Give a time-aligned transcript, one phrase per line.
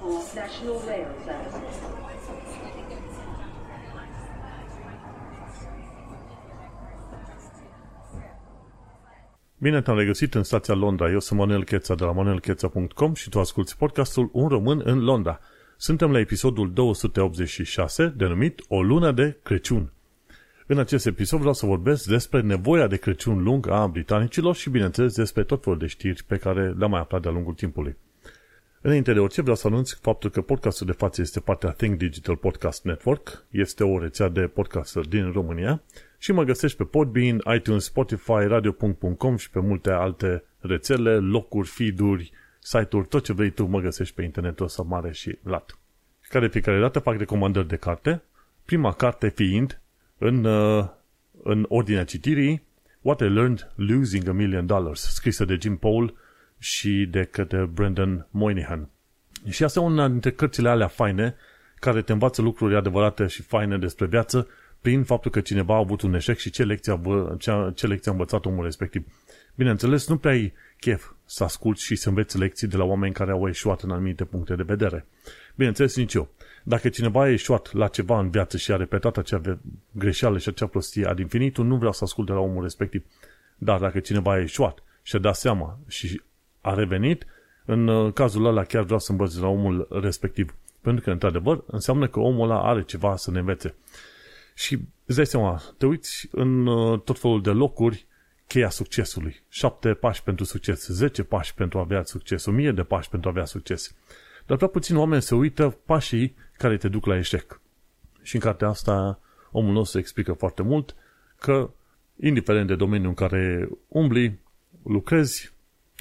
[0.00, 1.76] Singapore National Rail Services.
[9.58, 11.10] Bine te-am regăsit în stația Londra.
[11.10, 15.40] Eu sunt Manuel Cheța de la manuelcheța.com și tu asculti podcastul Un român în Londra.
[15.76, 19.92] Suntem la episodul 286, denumit O lună de Crăciun.
[20.66, 25.14] În acest episod vreau să vorbesc despre nevoia de Crăciun lung a britanicilor și, bineînțeles,
[25.14, 27.96] despre tot felul de știri pe care le-am mai aflat de-a lungul timpului.
[28.82, 32.36] Înainte de orice, vreau să anunț faptul că podcastul de față este partea Think Digital
[32.36, 35.82] Podcast Network, este o rețea de podcasteri din România
[36.18, 42.32] și mă găsești pe Podbean, iTunes, Spotify, radio.com și pe multe alte rețele, locuri, feed-uri,
[42.58, 45.78] site-uri, tot ce vrei tu mă găsești pe internetul ăsta mare și lat.
[46.28, 48.22] Care fiecare dată fac recomandări de carte,
[48.64, 49.80] prima carte fiind
[50.18, 50.88] în, uh,
[51.42, 52.62] în ordinea citirii
[53.00, 56.14] What I Learned Losing a Million Dollars, scrisă de Jim Paul
[56.62, 58.88] și de către Brendan Moynihan.
[59.48, 61.34] Și asta e una dintre cărțile alea faine
[61.78, 64.48] care te învață lucruri adevărate și faine despre viață
[64.80, 67.00] prin faptul că cineva a avut un eșec și ce lecție a,
[67.38, 69.06] ce, ce lecție a învățat omul respectiv.
[69.54, 73.30] Bineînțeles, nu prea ai chef să asculti și să înveți lecții de la oameni care
[73.30, 75.06] au eșuat în anumite puncte de vedere.
[75.54, 76.28] Bineînțeles, nici eu.
[76.64, 79.40] Dacă cineva a ieșuat la ceva în viață și a repetat acea
[79.92, 83.04] greșeală și acea prostie ad infinitum, nu vreau să ascult de la omul respectiv.
[83.56, 86.20] Dar dacă cineva a ieșuat și a dat seama și
[86.60, 87.26] a revenit,
[87.64, 90.54] în uh, cazul ăla chiar vreau să învăț de la omul respectiv.
[90.80, 93.74] Pentru că, într-adevăr, înseamnă că omul ăla are ceva să ne învețe.
[94.54, 98.06] Și îți dai seama, te uiți în uh, tot felul de locuri,
[98.46, 99.42] cheia succesului.
[99.48, 103.28] Șapte pași pentru succes, zece pași pentru a avea succes, o mie de pași pentru
[103.28, 103.94] a avea succes.
[104.46, 107.60] Dar prea puțin oameni se uită pașii care te duc la eșec.
[108.22, 110.94] Și în cartea asta omul nostru explică foarte mult
[111.38, 111.70] că,
[112.20, 114.38] indiferent de domeniul în care umbli,
[114.84, 115.52] lucrezi,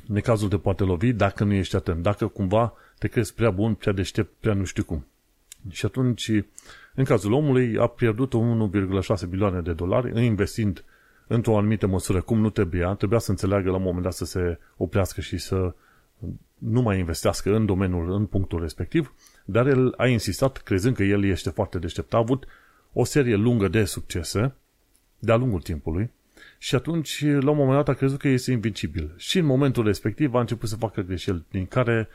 [0.09, 3.93] necazul te poate lovi dacă nu ești atent, dacă cumva te crezi prea bun, prea
[3.93, 5.05] deștept, prea nu știu cum.
[5.69, 6.31] Și atunci,
[6.93, 10.83] în cazul omului, a pierdut 1,6 bilioane de dolari investind
[11.27, 14.59] într-o anumită măsură cum nu trebuia, trebuia să înțeleagă la un moment dat să se
[14.77, 15.73] oprească și să
[16.57, 19.13] nu mai investească în domeniul, în punctul respectiv,
[19.45, 22.13] dar el a insistat, crezând că el este foarte deștept.
[22.13, 22.45] A avut
[22.93, 24.53] o serie lungă de succese
[25.19, 26.11] de-a lungul timpului
[26.61, 29.13] și atunci, la un moment dat, a crezut că este invincibil.
[29.17, 32.07] Și în momentul respectiv a început să facă greșeli din care,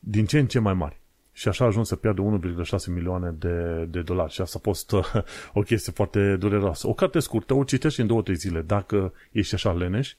[0.00, 1.00] din ce în ce mai mari.
[1.32, 4.32] Și așa a ajuns să piardă 1,6 milioane de, de dolari.
[4.32, 4.92] Și asta a fost
[5.60, 6.88] o chestie foarte dureroasă.
[6.88, 10.14] O carte scurtă, o citești în două, trei zile, dacă ești așa leneș,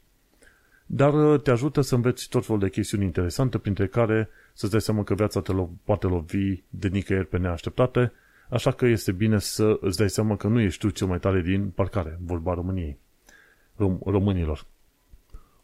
[0.85, 4.81] dar uh, te ajută să înveți tot felul de chestiuni interesante, printre care să-ți dai
[4.81, 8.12] seama că viața te lo- poate lovi de nicăieri pe neașteptate,
[8.50, 11.41] așa că este bine să îți dai seama că nu ești tu cel mai tare
[11.41, 12.97] din parcare, vorba României,
[13.78, 14.66] rom- românilor.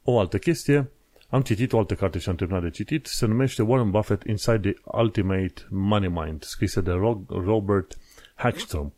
[0.03, 0.89] O altă chestie,
[1.29, 4.71] am citit o altă carte și am terminat de citit, se numește Warren Buffett Inside
[4.71, 6.91] the Ultimate Money Mind, scrisă de
[7.27, 7.97] Robert
[8.35, 8.91] Hackstrom.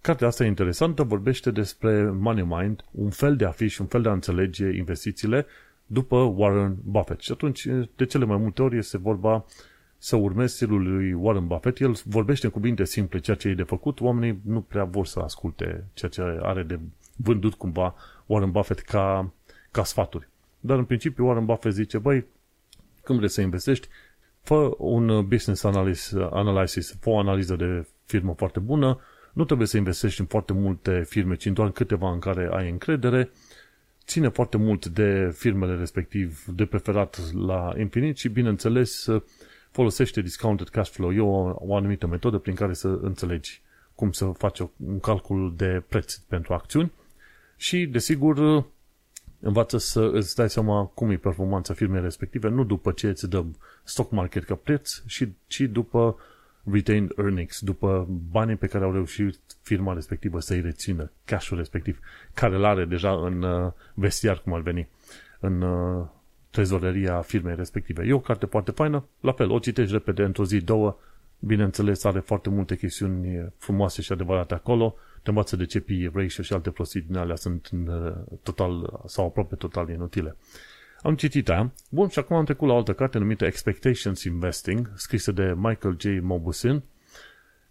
[0.00, 3.86] Cartea asta e interesantă, vorbește despre Money Mind, un fel de a fi și un
[3.86, 5.46] fel de a înțelege investițiile
[5.86, 7.20] după Warren Buffett.
[7.20, 7.66] Și atunci,
[7.96, 9.44] de cele mai multe ori, este vorba
[9.98, 11.80] să urmezi stilul lui Warren Buffett.
[11.80, 14.00] El vorbește în cuvinte simple ceea ce e de făcut.
[14.00, 16.80] Oamenii nu prea vor să asculte ceea ce are de
[17.16, 17.94] vândut cumva
[18.26, 19.32] Warren Buffett ca,
[19.70, 20.28] ca sfaturi.
[20.60, 22.24] Dar în principiu Warren Buffett zice, băi,
[23.02, 23.88] când vrei să investești,
[24.40, 29.00] fă un business analysis, analysis, fă o analiză de firmă foarte bună,
[29.32, 32.70] nu trebuie să investești în foarte multe firme, ci în doar câteva în care ai
[32.70, 33.30] încredere,
[34.06, 39.06] ține foarte mult de firmele respectiv, de preferat la infinit și, bineînțeles,
[39.70, 41.12] folosește discounted cash flow.
[41.12, 43.62] E o, o anumită metodă prin care să înțelegi
[43.94, 46.92] cum să faci un calcul de preț pentru acțiuni
[47.56, 48.66] și, desigur,
[49.40, 53.44] învață să îți dai seama cum e performanța firmei respective, nu după ce îți dă
[53.84, 55.02] stock market ca preț,
[55.46, 56.16] ci după
[56.72, 61.98] retained earnings, după banii pe care au reușit firma respectivă să-i rețină, cash-ul respectiv,
[62.34, 64.88] care îl are deja în uh, vestiar, cum ar veni,
[65.40, 66.06] în uh,
[66.50, 68.04] trezoreria firmei respective.
[68.06, 70.98] E o carte foarte faină, la fel, o citești repede într-o zi, două,
[71.38, 76.42] bineînțeles are foarte multe chestiuni frumoase și adevărate acolo, te învață de ce PE ratio
[76.42, 78.12] și alte prostii din alea sunt uh,
[78.42, 80.36] total sau aproape total inutile.
[81.02, 81.72] Am citit aia.
[81.88, 85.96] Bun, și acum am trecut la o altă carte numită Expectations Investing, scrisă de Michael
[85.98, 86.04] J.
[86.20, 86.82] Mobusin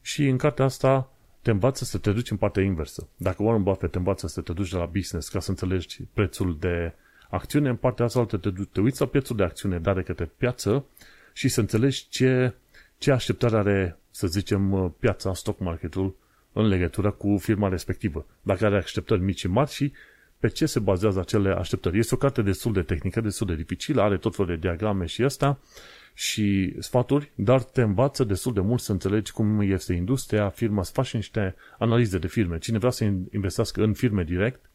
[0.01, 1.11] și în cartea asta
[1.41, 3.07] te învață să te duci în partea inversă.
[3.17, 6.93] Dacă Warren Buffett te învață să te duci la business ca să înțelegi prețul de
[7.29, 8.37] acțiune, în partea asta te,
[8.71, 10.85] te uiți la prețul de acțiune dare către piață
[11.33, 12.53] și să înțelegi ce,
[12.97, 16.15] ce așteptare are, să zicem, piața, stock marketul
[16.53, 18.25] în legătură cu firma respectivă.
[18.41, 19.91] Dacă are așteptări mici și mari și
[20.39, 21.97] pe ce se bazează acele așteptări.
[21.97, 25.23] Este o carte destul de tehnică, destul de dificilă, are tot felul de diagrame și
[25.23, 25.59] asta
[26.13, 30.91] și sfaturi, dar te învață destul de mult să înțelegi cum este industria, firma, să
[30.93, 32.57] faci niște analize de firme.
[32.57, 34.69] Cine vrea să investească în firme direct,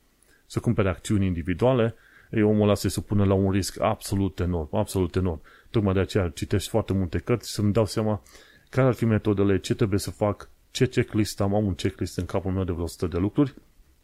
[0.47, 1.95] să cumpere acțiuni individuale,
[2.31, 5.41] ei, omul ăla se supune la un risc absolut enorm, absolut enorm.
[5.71, 8.23] Tocmai de aceea citești foarte multe cărți să-mi dau seama
[8.71, 12.27] care ar fi metodele, ce trebuie să fac, ce checklist am, am un checklist în
[12.27, 13.55] capul meu de vreo 100 de lucruri,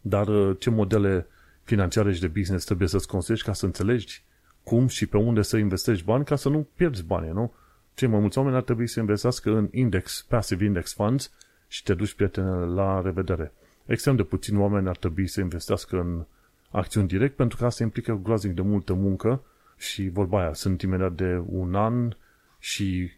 [0.01, 1.27] dar uh, ce modele
[1.63, 4.23] financiare și de business trebuie să-ți construiești ca să înțelegi
[4.63, 7.53] cum și pe unde să investești bani ca să nu pierzi bani, nu?
[7.93, 11.31] Cei mai mulți oameni ar trebui să investească în index, passive index funds
[11.67, 13.53] și te duci, prietene, la revedere.
[13.85, 16.25] Extrem de puțini oameni ar trebui să investească în
[16.69, 19.43] acțiuni direct pentru că asta implică groaznic de multă muncă
[19.77, 22.15] și vorba aia, sunt imediat de un an
[22.59, 23.11] și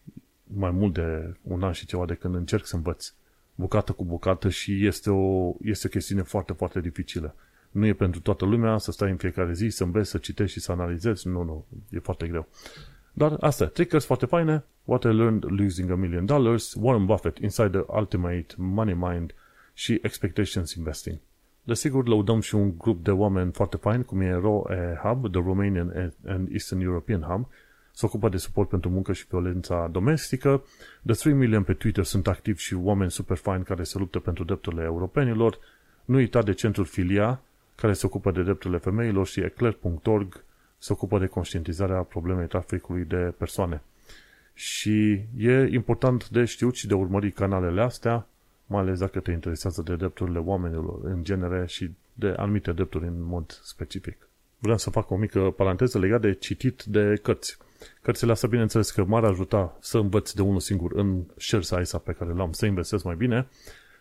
[0.44, 3.14] mai mult de un an și ceva de când încerc să învăț
[3.58, 7.36] bucată cu bucată și este o, este o chestiune foarte, foarte dificilă.
[7.72, 10.64] Nu e pentru toată lumea să stai în fiecare zi, să înveți, să citești și
[10.64, 11.28] să analizezi.
[11.28, 12.48] Nu, nu, e foarte greu.
[13.14, 14.64] Dar asta, triggers foarte faine.
[14.84, 19.34] What I learned losing a million dollars, Warren Buffett, Inside the Ultimate Money Mind
[19.74, 21.18] și Expectations Investing.
[21.64, 26.14] Desigur, lăudăm și un grup de oameni foarte fain, cum e ROE Hub, The Romanian
[26.26, 27.48] and Eastern European Hub,
[27.98, 30.64] se ocupă de suport pentru muncă și violența domestică.
[31.06, 34.44] The 3 Million pe Twitter sunt activi și oameni super fain care se luptă pentru
[34.44, 35.60] drepturile europenilor.
[36.06, 37.42] Nu uita de centrul Filia,
[37.76, 40.44] care se ocupă de drepturile femeilor și eclair.org
[40.78, 43.82] se ocupă de conștientizarea problemei traficului de persoane.
[44.54, 48.28] Și e important de știut și de urmărit canalele astea,
[48.66, 53.24] mai ales dacă te interesează de drepturile oamenilor în genere și de anumite drepturi în
[53.24, 54.28] mod specific.
[54.58, 57.58] Vreau să fac o mică paranteză legat de citit de cărți.
[58.02, 62.12] Cărțile astea, bineînțeles că m-ar ajuta să învăț de unul singur în share size pe
[62.12, 63.48] care l-am, să investesc mai bine,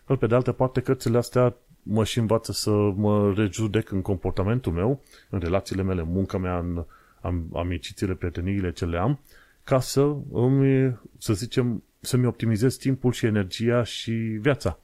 [0.07, 4.71] dar pe de altă parte, cărțile astea mă și învață să mă rejudec în comportamentul
[4.71, 6.85] meu, în relațiile mele, în munca mea, în
[7.21, 9.19] am, amicițiile, prieteniile ce le am,
[9.63, 14.79] ca să îmi, să zicem, să-mi optimizez timpul și energia și viața.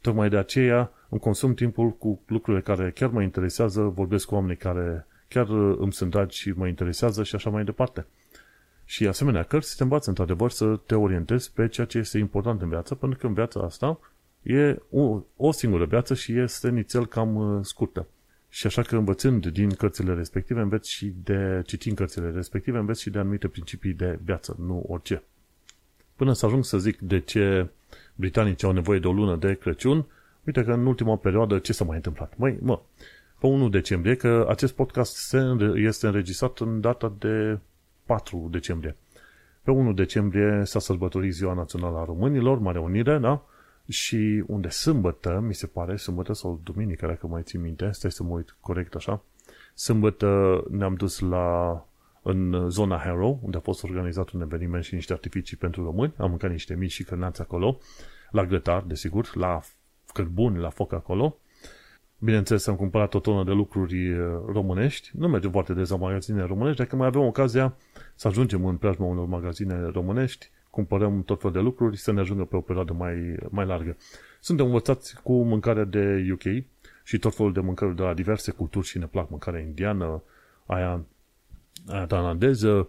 [0.00, 4.56] Tocmai de aceea îmi consum timpul cu lucrurile care chiar mă interesează, vorbesc cu oameni
[4.56, 5.48] care chiar
[5.78, 8.06] îmi sunt dragi și mă interesează și așa mai departe.
[8.84, 12.68] Și asemenea cărți te învață într-adevăr să te orientezi pe ceea ce este important în
[12.68, 13.98] viață, pentru că în viața asta
[14.42, 18.06] e o, o singură viață și este nițel cam uh, scurtă.
[18.48, 23.10] Și așa că învățând din cărțile respective, înveți și de, citind cărțile respective, înveți și
[23.10, 25.22] de anumite principii de viață, nu orice.
[26.16, 27.68] Până să ajung să zic de ce
[28.14, 30.06] britanicii au nevoie de o lună de Crăciun,
[30.44, 32.36] uite că în ultima perioadă ce s-a mai întâmplat?
[32.36, 32.80] Măi, mă,
[33.38, 37.58] pe 1 decembrie, că acest podcast se, este înregistrat în data de
[38.04, 38.96] 4 decembrie.
[39.62, 43.44] Pe 1 decembrie s-a sărbătorit Ziua Națională a Românilor, Mare Unire, da?
[43.88, 48.22] Și unde sâmbătă, mi se pare, sâmbătă sau duminică, dacă mai țin minte, stai să
[48.22, 49.22] mă uit corect așa,
[49.74, 51.82] sâmbătă ne-am dus la
[52.22, 56.14] în zona Harrow, unde a fost organizat un eveniment și niște artificii pentru români.
[56.16, 57.78] Am mâncat niște mici și cărnați acolo,
[58.30, 59.60] la grătar, desigur, la
[60.12, 61.36] cărbuni, la foc acolo.
[62.20, 65.10] Bineînțeles, am cumpărat o tonă de lucruri uh, românești.
[65.18, 67.76] Nu mergem foarte des la magazine românești, dacă mai avem ocazia
[68.14, 72.44] să ajungem în preajma unor magazine românești, cumpărăm tot fel de lucruri să ne ajungă
[72.44, 73.96] pe o perioadă mai, mai largă.
[74.40, 76.64] Suntem învățați cu mâncarea de UK
[77.04, 80.22] și tot felul de mâncări de la diverse culturi și ne plac mâncarea indiană,
[80.66, 81.04] aia,
[81.86, 82.88] aia tailandeză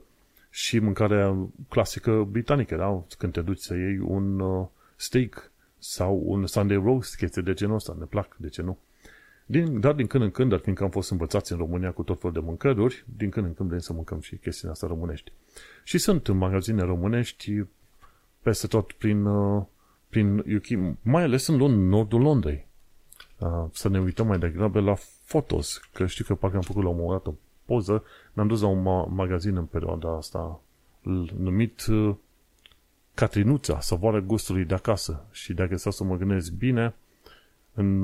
[0.49, 1.35] și mâncarea
[1.69, 3.03] clasică britanică, da?
[3.17, 7.75] Când te duci să iei un uh, steak sau un Sunday roast, chestii de genul
[7.75, 8.77] ăsta, ne plac, de ce nu?
[9.51, 12.19] Din, dar din când în când, dar fiindcă am fost învățați în România cu tot
[12.19, 15.31] felul de mâncăruri, din când în când vrem să mâncăm și chestiile astea românești.
[15.83, 17.63] Și sunt în magazine românești
[18.41, 19.63] peste tot prin, uh,
[20.09, 22.67] prin UK, mai ales în nordul Londrei.
[23.37, 26.89] Uh, să ne uităm mai degrabă la fotos, că știu că parcă am făcut la
[26.89, 28.03] un moment dat o poză,
[28.33, 30.61] ne-am dus la un ma- magazin în perioada asta
[31.37, 32.15] numit uh,
[33.13, 35.25] Catrinuța, savoarea gustului de acasă.
[35.31, 36.95] Și dacă stau să mă gândesc bine,
[37.73, 38.01] în,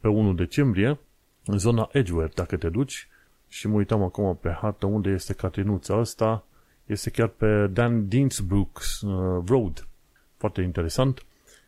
[0.00, 0.98] pe 1 decembrie,
[1.44, 3.08] în zona Edgeware, dacă te duci,
[3.48, 6.44] și mă uitam acum pe hartă unde este Catrinuța asta,
[6.86, 9.10] este chiar pe Dan Dinsbrook uh,
[9.46, 9.88] Road.
[10.36, 11.24] Foarte interesant,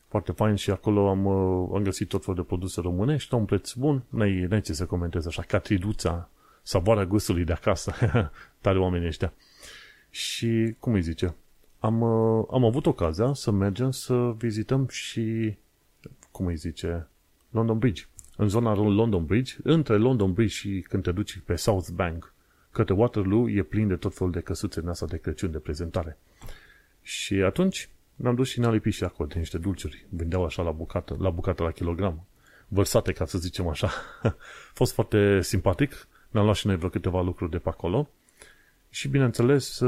[0.08, 3.44] foarte fain și acolo am, uh, am găsit tot felul de produse românești la un
[3.44, 4.02] preț bun.
[4.08, 6.28] N-ai, n-ai ce să comentez așa, Catrinuța,
[6.62, 7.92] savoarea gustului de acasă.
[8.60, 9.32] Tare oamenii ăștia.
[10.10, 11.34] Și, cum îi zice,
[11.78, 15.56] am, uh, am avut ocazia să mergem să vizităm și,
[16.30, 17.08] cum îi zice,
[17.56, 18.04] London Bridge.
[18.36, 22.34] În zona London Bridge, între London Bridge și când te duci pe South Bank
[22.70, 26.18] către Waterloo, e plin de tot felul de căsuțe în asta de Crăciun, de prezentare.
[27.02, 30.06] Și atunci ne-am dus și ne-am lipit și acolo de niște dulciuri.
[30.08, 32.26] Vindeau așa la bucată, la bucată la kilogram.
[32.68, 33.90] Vărsate, ca să zicem așa.
[34.22, 34.34] A
[34.72, 36.08] fost foarte simpatic.
[36.30, 38.08] Ne-am luat și noi vreo câteva lucruri de pe acolo.
[38.90, 39.80] Și bineînțeles,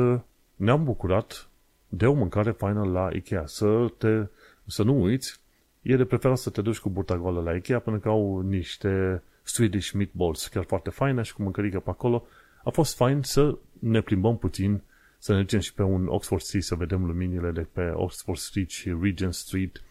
[0.55, 1.49] ne-am bucurat
[1.89, 3.47] de o mâncare faină la Ikea.
[3.47, 4.27] Să, te,
[4.67, 5.41] să nu uiți,
[5.83, 9.23] e de preferat să te duci cu burta goală la Ikea pentru că au niște
[9.43, 12.27] Swedish meatballs chiar foarte faine și cu mâncărică pe acolo.
[12.65, 14.83] A fost fain să ne plimbăm puțin,
[15.19, 18.69] să ne ducem și pe un Oxford Street să vedem luminile de pe Oxford Street
[18.69, 19.83] și Regent Street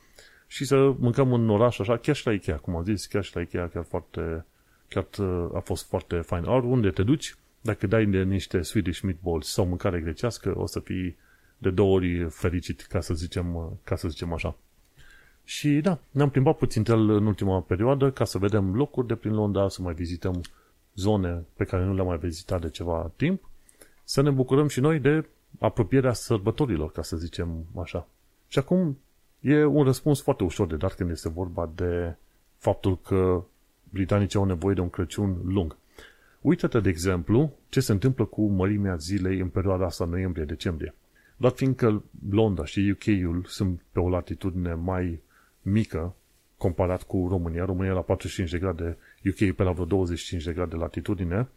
[0.48, 3.36] și să mâncăm în oraș așa, chiar și la Ikea, cum am zis, chiar și
[3.36, 4.46] la Ikea, chiar foarte,
[4.88, 5.08] chiar
[5.54, 6.44] a fost foarte fain.
[6.44, 11.18] Oriunde te duci, dacă dai de niște Swedish meatballs sau mâncare grecească, o să fii
[11.58, 14.58] de două ori fericit, ca să zicem, ca să zicem așa.
[15.50, 19.34] Și da, ne-am plimbat puțin el în ultima perioadă ca să vedem locuri de prin
[19.34, 20.42] Londra, să mai vizităm
[20.96, 23.50] zone pe care nu le-am mai vizitat de ceva timp,
[24.04, 25.26] să ne bucurăm și noi de
[25.60, 28.08] apropierea sărbătorilor, ca să zicem așa.
[28.48, 28.98] Și acum
[29.40, 32.16] e un răspuns foarte ușor de dat când este vorba de
[32.58, 33.44] faptul că
[33.90, 35.76] britanicii au nevoie de un Crăciun lung.
[36.42, 40.94] Uită-te, de exemplu, ce se întâmplă cu mărimea zilei în perioada asta noiembrie-decembrie.
[41.38, 45.26] Dar fiindcă Londra și UK-ul sunt pe o latitudine mai
[45.70, 46.16] mică
[46.58, 50.76] comparat cu România, România la 45 de grade, UK pe la vreo 25 de grade
[50.76, 51.48] latitudine,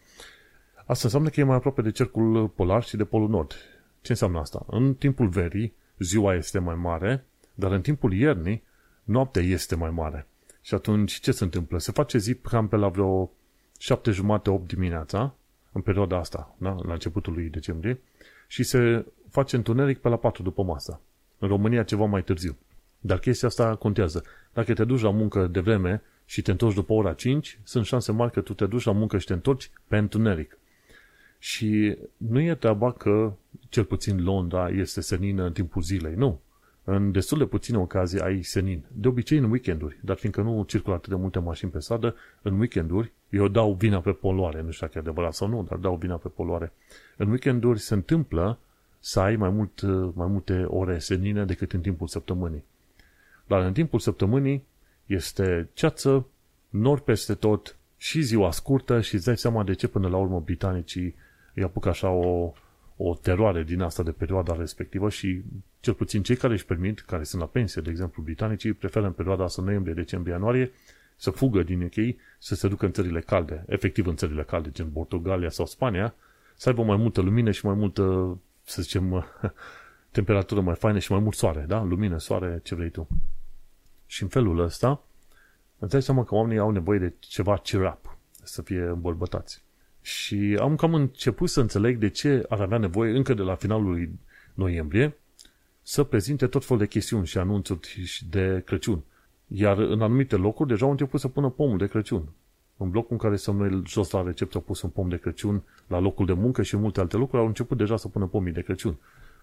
[0.74, 3.52] asta înseamnă că e mai aproape de cercul polar și de polul nord.
[4.00, 4.66] Ce înseamnă asta?
[4.66, 7.24] În timpul verii, ziua este mai mare,
[7.54, 8.62] dar în timpul iernii,
[9.04, 10.26] noaptea este mai mare.
[10.60, 11.78] Și atunci, ce se întâmplă?
[11.78, 13.30] Se face zi cam pe la vreo
[13.78, 15.34] 7 jumate, 8 dimineața,
[15.72, 16.76] în perioada asta, da?
[16.82, 18.00] la începutul lui decembrie,
[18.46, 21.00] și se face întuneric pe la 4 după masă.
[21.38, 22.56] În România ceva mai târziu.
[23.00, 24.22] Dar chestia asta contează.
[24.52, 28.12] Dacă te duci la muncă de vreme și te întorci după ora 5, sunt șanse
[28.12, 30.58] mari că tu te duci la muncă și te întorci pe întuneric.
[31.38, 33.32] Și nu e treaba că,
[33.68, 36.40] cel puțin Londra este senină în timpul zilei, nu.
[36.84, 38.84] În destul de puține ocazii ai senin.
[38.92, 42.58] De obicei în weekenduri, dar fiindcă nu circulă atât de multe mașini pe stradă, în
[42.58, 45.96] weekenduri eu dau vina pe poluare, nu știu dacă e adevărat sau nu, dar dau
[45.96, 46.72] vina pe poluare.
[47.16, 48.58] În weekenduri se întâmplă
[48.98, 49.82] să ai mai, mult,
[50.14, 52.64] mai multe ore senine decât în timpul săptămânii.
[53.50, 54.64] Dar în timpul săptămânii
[55.06, 56.26] este ceață,
[56.68, 60.40] nori peste tot și ziua scurtă și îți dai seama de ce până la urmă
[60.40, 61.14] britanicii
[61.54, 62.52] îi apucă așa o,
[62.96, 65.42] o teroare din asta de perioada respectivă și
[65.80, 69.12] cel puțin cei care își permit, care sunt la pensie, de exemplu britanicii, preferă în
[69.12, 70.70] perioada asta noiembrie, decembrie, ianuarie,
[71.16, 74.90] să fugă din UK, să se ducă în țările calde, efectiv în țările calde, gen
[74.90, 76.14] Portugalia sau Spania,
[76.56, 79.26] să aibă mai multă lumină și mai multă, să zicem,
[80.10, 81.82] temperatură mai faină și mai mult soare, da?
[81.82, 83.08] Lumină, soare, ce vrei tu.
[84.10, 85.02] Și în felul ăsta,
[85.78, 89.62] îți dai seama că oamenii au nevoie de ceva cheer up, să fie îmbărbătați.
[90.02, 93.90] Și am cam început să înțeleg de ce ar avea nevoie încă de la finalul
[93.90, 94.18] lui
[94.54, 95.16] noiembrie
[95.82, 99.02] să prezinte tot felul de chestiuni și anunțuri de Crăciun.
[99.46, 102.28] Iar în anumite locuri deja au început să pună pomul de Crăciun.
[102.76, 105.62] În blocul în care să noi jos la recepție au pus un pom de Crăciun
[105.86, 108.62] la locul de muncă și multe alte locuri au început deja să pună pomii de
[108.62, 108.96] Crăciun.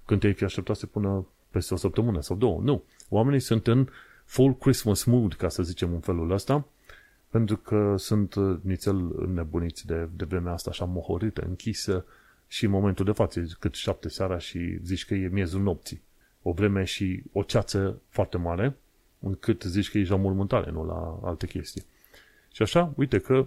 [0.05, 2.61] Când te-ai fi așteptat să pună peste o săptămână sau două.
[2.63, 2.83] Nu.
[3.09, 3.87] Oamenii sunt în
[4.27, 6.67] full Christmas mood, ca să zicem în felul ăsta,
[7.29, 12.05] pentru că sunt uh, nițel nebuniți de, de vremea asta așa mohorită, închisă
[12.47, 16.01] și în momentul de față, cât șapte seara și zici că e miezul nopții.
[16.41, 18.77] O vreme și o ceață foarte mare,
[19.19, 21.85] încât zici că e la mormântare, nu la alte chestii.
[22.51, 23.45] Și așa, uite că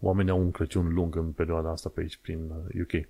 [0.00, 2.50] oamenii au un Crăciun lung în perioada asta pe aici, prin
[2.82, 2.92] UK.
[2.92, 3.04] Uh,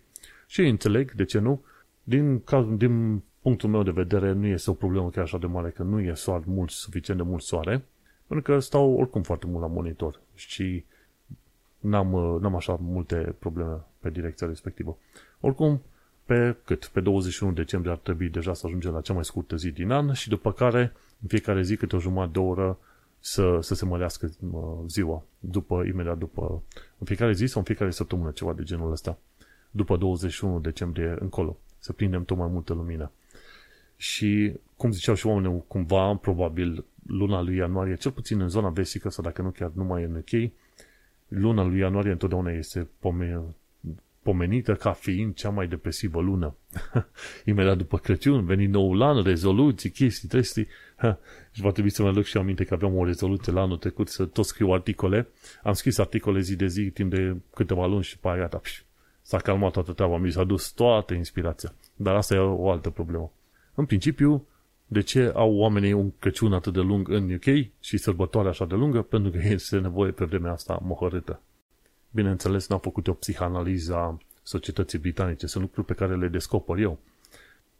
[0.46, 1.64] și înțeleg, de ce nu,
[2.02, 2.42] din,
[2.76, 6.00] din punctul meu de vedere, nu este o problemă chiar așa de mare, că nu
[6.00, 7.84] e soare mult, suficient de mult soare,
[8.26, 10.84] pentru că stau oricum foarte mult la monitor și
[11.78, 14.98] n-am, n-am așa multe probleme pe direcția respectivă.
[15.40, 15.80] Oricum,
[16.24, 16.86] pe cât?
[16.86, 20.12] Pe 21 decembrie ar trebui deja să ajungem la cea mai scurtă zi din an
[20.12, 20.92] și după care,
[21.22, 22.78] în fiecare zi, câte o jumătate de oră,
[23.20, 24.30] să, să se mărească
[24.86, 26.62] ziua, după, imediat după,
[26.98, 29.18] în fiecare zi sau în fiecare săptămână, ceva de genul ăsta,
[29.70, 33.10] după 21 decembrie încolo, să prindem tot mai multă lumină.
[34.00, 39.10] Și, cum ziceau și oamenii, cumva, probabil, luna lui ianuarie, cel puțin în zona vestică,
[39.10, 40.50] sau dacă nu chiar numai în UK,
[41.28, 42.88] luna lui ianuarie întotdeauna este
[44.22, 46.54] pomenită ca fiind cea mai depresivă lună.
[47.44, 50.66] Imediat după Crăciun, veni noul an, rezoluții, chestii, chestii.
[51.52, 54.08] Și va trebui să mă duc și aminte că aveam o rezoluție la anul trecut
[54.08, 55.28] să tot scriu articole.
[55.62, 58.48] Am scris articole zi de zi timp de câteva luni și pe aia
[59.22, 61.74] s-a calmat toată treaba, mi s-a dus toată inspirația.
[61.96, 63.32] Dar asta e o altă problemă.
[63.80, 64.46] În principiu,
[64.86, 68.74] de ce au oamenii un Crăciun atât de lung în UK și sărbătoare așa de
[68.74, 69.02] lungă?
[69.02, 71.40] Pentru că este nevoie pe vremea asta mohărâtă.
[72.10, 75.46] Bineînțeles, n-am făcut o psihanaliză a societății britanice.
[75.46, 76.98] Sunt lucruri pe care le descoper eu.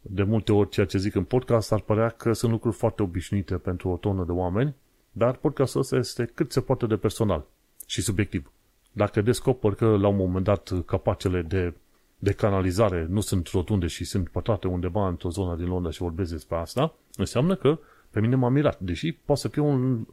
[0.01, 3.55] De multe ori, ceea ce zic în podcast ar părea că sunt lucruri foarte obișnuite
[3.55, 4.75] pentru o tonă de oameni,
[5.13, 7.47] dar podcastul ăsta este cât se poate de personal
[7.87, 8.53] și subiectiv.
[8.93, 11.75] Dacă descoper că la un moment dat capacele de
[12.23, 16.31] de canalizare nu sunt rotunde și sunt pătrate undeva într-o zonă din Londra și vorbesc
[16.31, 17.79] despre asta, înseamnă că
[18.11, 18.81] pe mine m-a mirat.
[18.81, 20.07] Deși poate să fie un,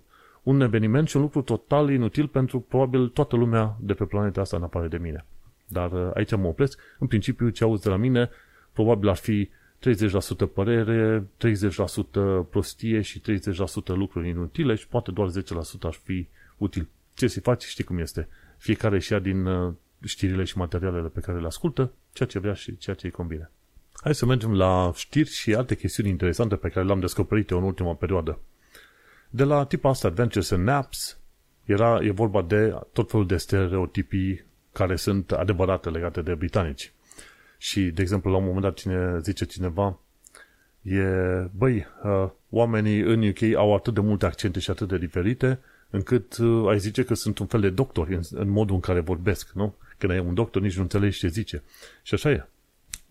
[0.43, 4.57] un eveniment și un lucru total inutil pentru probabil toată lumea de pe planeta asta
[4.57, 5.25] în afară de mine.
[5.67, 6.79] Dar uh, aici mă opresc.
[6.99, 8.29] În principiu, ce auzi de la mine,
[8.73, 11.27] probabil ar fi 30% părere,
[12.43, 13.23] 30% prostie și 30%
[13.85, 15.31] lucruri inutile și poate doar 10%
[15.81, 16.87] ar fi util.
[17.13, 18.27] Ce să faci, știi cum este.
[18.57, 19.73] Fiecare și ia din uh,
[20.03, 23.51] știrile și materialele pe care le ascultă, ceea ce vrea și ceea ce îi convine.
[23.93, 27.63] Hai să mergem la știri și alte chestiuni interesante pe care le-am descoperit eu în
[27.63, 28.39] ultima perioadă.
[29.29, 31.17] De la tipa asta Adventures and Naps,
[31.63, 36.93] era, e vorba de tot felul de stereotipii care sunt adevărate legate de britanici.
[37.57, 39.99] Și, de exemplu, la un moment dat cine zice cineva,
[40.81, 41.03] e,
[41.55, 46.37] băi, uh, oamenii în UK au atât de multe accente și atât de diferite, încât
[46.37, 49.51] uh, ai zice că sunt un fel de doctori în, în modul în care vorbesc,
[49.53, 49.75] nu?
[49.97, 51.63] Când ai un doctor, nici nu înțelegi ce zice.
[52.03, 52.47] Și așa e.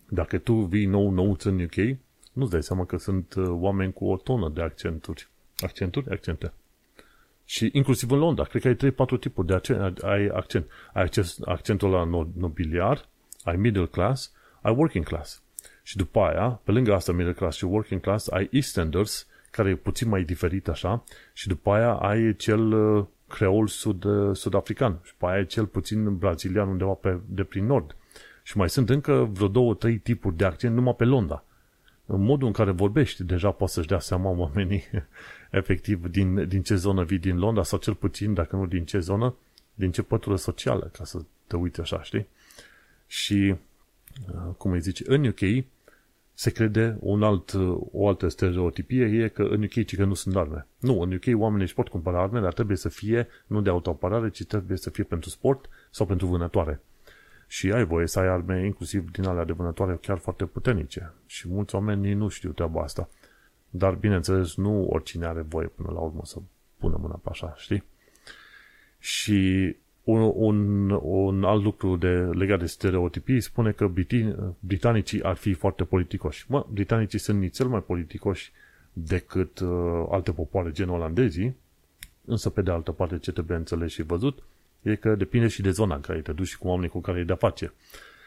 [0.09, 1.99] Dacă tu vii nou nou în UK,
[2.33, 5.29] nu-ți dai seama că sunt uh, oameni cu o tonă de accenturi.
[5.57, 6.11] Accenturi?
[6.11, 6.53] Accente.
[7.45, 10.71] Și inclusiv în Londra, cred că ai 3-4 tipuri de accent, ai accent.
[10.93, 11.09] Ai
[11.45, 13.09] accentul la nobiliar,
[13.45, 15.43] ai middle class, ai working class.
[15.83, 19.77] Și după aia, pe lângă asta middle class și working class, ai Eastenders, care e
[19.77, 25.11] puțin mai diferit așa, și după aia ai cel uh, creol sud, uh, sud-african și
[25.11, 27.97] după aia ai cel puțin brazilian undeva pe, de prin nord.
[28.43, 31.45] Și mai sunt încă vreo două, trei tipuri de accent numai pe Londra.
[32.07, 34.85] În modul în care vorbești, deja poți să-și dea seama oamenii
[35.51, 38.99] efectiv din, din ce zonă vii din Londra sau cel puțin, dacă nu din ce
[38.99, 39.35] zonă,
[39.75, 42.27] din ce pătură socială, ca să te uiți așa, știi?
[43.07, 43.55] Și,
[44.35, 45.65] uh, cum îi zice, în UK
[46.39, 50.37] se crede un alt, uh, o altă stereotipie e că în UK că nu sunt
[50.37, 50.67] arme.
[50.79, 54.31] Nu, în UK oamenii își pot cumpăra arme, dar trebuie să fie nu de autoapărare,
[54.31, 56.81] ci trebuie să fie pentru sport sau pentru vânătoare.
[57.47, 61.13] Și ai voie să ai arme inclusiv din alea de vânătoare chiar foarte puternice.
[61.27, 63.09] Și mulți oameni nu știu treaba asta.
[63.71, 66.39] Dar, bineînțeles, nu oricine are voie până la urmă să
[66.79, 67.85] pună mâna pe așa, știi?
[68.99, 73.91] Și un, un, un alt lucru de, legat de stereotipii spune că
[74.61, 76.45] britanicii ar fi foarte politicoși.
[76.49, 78.53] Mă, britanicii sunt nițel mai politicoși
[78.93, 81.57] decât uh, alte popoare gen olandezii,
[82.25, 84.43] însă pe de altă parte ce trebuie înțeles și văzut
[84.83, 87.19] e că depinde și de zona în care te duci și cu oamenii cu care
[87.19, 87.73] e de-a face.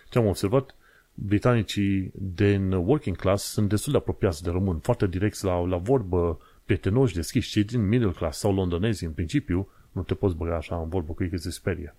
[0.10, 0.76] Ce am observat,
[1.14, 6.40] britanicii din working class sunt destul de apropiați de român, foarte direct la, la vorbă,
[6.66, 10.82] prietenoși, deschiși, cei din middle class sau londonezi în principiu, nu te poți băga așa
[10.82, 11.96] în vorbă cu ei că se sperie.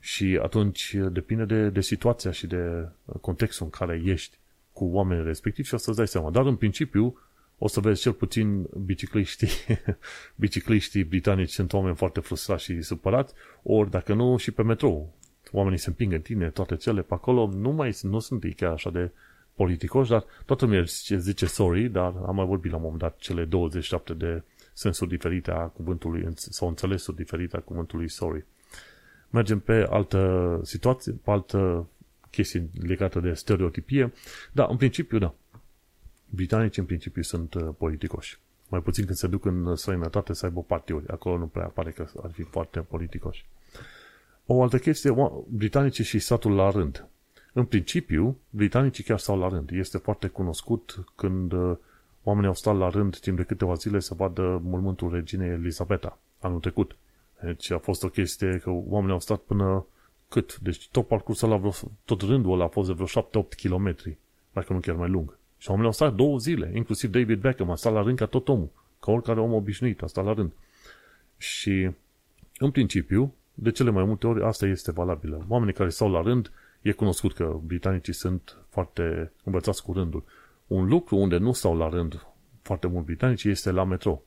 [0.00, 2.88] Și atunci depinde de, de situația și de
[3.20, 4.36] contextul în care ești
[4.72, 6.30] cu oamenii respectivi și o să-ți dai seama.
[6.30, 7.18] Dar în principiu
[7.58, 9.48] o să vezi cel puțin bicicliștii,
[10.42, 15.12] bicicliștii britanici sunt oameni foarte frustrați și supărați, ori dacă nu și pe metrou.
[15.52, 18.72] Oamenii se împing în tine, toate cele pe acolo, nu mai nu sunt ei chiar
[18.72, 19.10] așa de
[19.54, 20.82] politicoși, dar toată lumea
[21.16, 24.42] zice sorry, dar am mai vorbit la un moment dat cele 27 de
[24.82, 28.44] sensuri diferite a cuvântului sau înțelesuri diferite a cuvântului sorry.
[29.30, 31.86] Mergem pe altă situație, pe altă
[32.30, 34.12] chestie legată de stereotipie.
[34.52, 35.34] Da, în principiu, da.
[36.30, 38.38] Britanicii în principiu sunt uh, politicoși.
[38.68, 41.08] Mai puțin când se duc în străinătate să aibă partiuri.
[41.08, 43.44] Acolo nu prea pare că ar fi foarte politicoși.
[44.46, 45.14] O altă chestie,
[45.48, 47.06] britanicii și satul la rând.
[47.52, 49.70] În principiu, britanicii chiar stau la rând.
[49.72, 51.76] Este foarte cunoscut când uh,
[52.22, 56.60] Oamenii au stat la rând timp de câteva zile să vadă mormântul reginei Elisabeta anul
[56.60, 56.96] trecut.
[57.42, 59.86] Deci a fost o chestie că oamenii au stat până
[60.28, 60.58] cât?
[60.58, 61.72] Deci tot parcursul ăla, vreo,
[62.04, 63.96] tot rândul ăla a fost de vreo 7-8 km,
[64.52, 65.36] dacă nu chiar mai lung.
[65.58, 68.48] Și oamenii au stat două zile, inclusiv David Beckham a stat la rând ca tot
[68.48, 70.52] omul, ca oricare om obișnuit, a stat la rând.
[71.36, 71.90] Și,
[72.58, 75.44] în principiu, de cele mai multe ori, asta este valabilă.
[75.48, 76.50] Oamenii care stau la rând,
[76.82, 80.24] e cunoscut că britanicii sunt foarte învățați cu rândul.
[80.72, 82.26] Un lucru unde nu stau la rând
[82.62, 84.22] foarte mult britanici este la metro.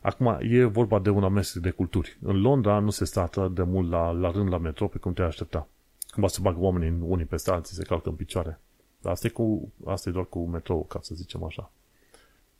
[0.00, 2.18] Acum, e vorba de un amestec de culturi.
[2.22, 5.12] În Londra nu se stă atât de mult la, la rând la metro pe cum
[5.12, 5.68] te aștepta.
[6.10, 8.60] Cumva se bagă oamenii unii peste alții, se calcă în picioare.
[9.00, 11.70] Dar asta e, cu, asta e doar cu metro, ca să zicem așa.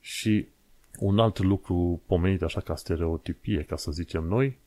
[0.01, 0.49] Și
[0.99, 4.59] un alt lucru pomenit așa ca stereotipie, ca să zicem noi,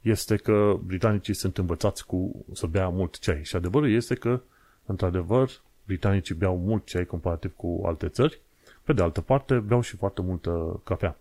[0.00, 3.44] este că britanicii sunt învățați cu să bea mult ceai.
[3.44, 4.40] Și adevărul este că,
[4.84, 5.50] într-adevăr,
[5.84, 8.40] britanicii beau mult ceai comparativ cu alte țări,
[8.82, 11.16] pe de altă parte beau și foarte multă cafea.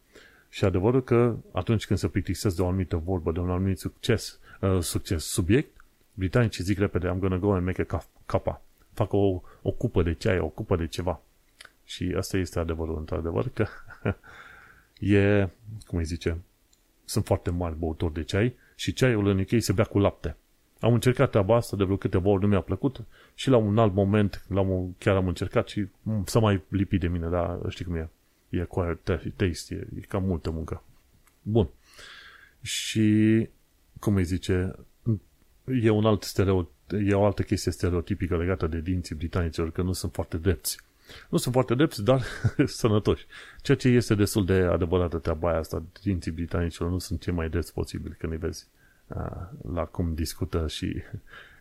[0.49, 4.39] Și adevărul că atunci când se plictisesc de o anumită vorbă, de un anumit succes,
[4.61, 8.61] uh, succes subiect, britanicii zic repede, I'm gonna go and make a capa.
[8.93, 11.21] Fac o, o cupă de ceai, o cupă de ceva.
[11.83, 13.67] Și asta este adevărul, într-adevăr, că
[15.15, 15.49] e,
[15.87, 16.37] cum îi zice,
[17.05, 20.35] sunt foarte mari băutori de ceai și ceaiul în UK se bea cu lapte.
[20.81, 23.03] Am încercat treaba asta de vreo câteva ori, nu mi-a plăcut
[23.35, 25.87] și la un alt moment l-am, chiar am încercat și
[26.25, 28.09] să mai lipi de mine, dar știi cum e.
[28.49, 30.83] E cu taste, e, e cam multă muncă.
[31.41, 31.67] Bun.
[32.61, 33.47] Și,
[33.99, 34.75] cum îi zice,
[35.65, 36.71] e un alt stereotip,
[37.07, 40.79] e o altă chestie stereotipică legată de dinții britanicilor, că nu sunt foarte drepți.
[41.29, 42.23] Nu sunt foarte drepți, dar
[42.65, 43.25] sănătoși.
[43.61, 45.83] Ceea ce este destul de adevărată treaba aia asta.
[46.03, 48.67] Dinții britanicilor nu sunt cei mai drepți posibili când îi vezi
[49.73, 50.95] la cum discută și...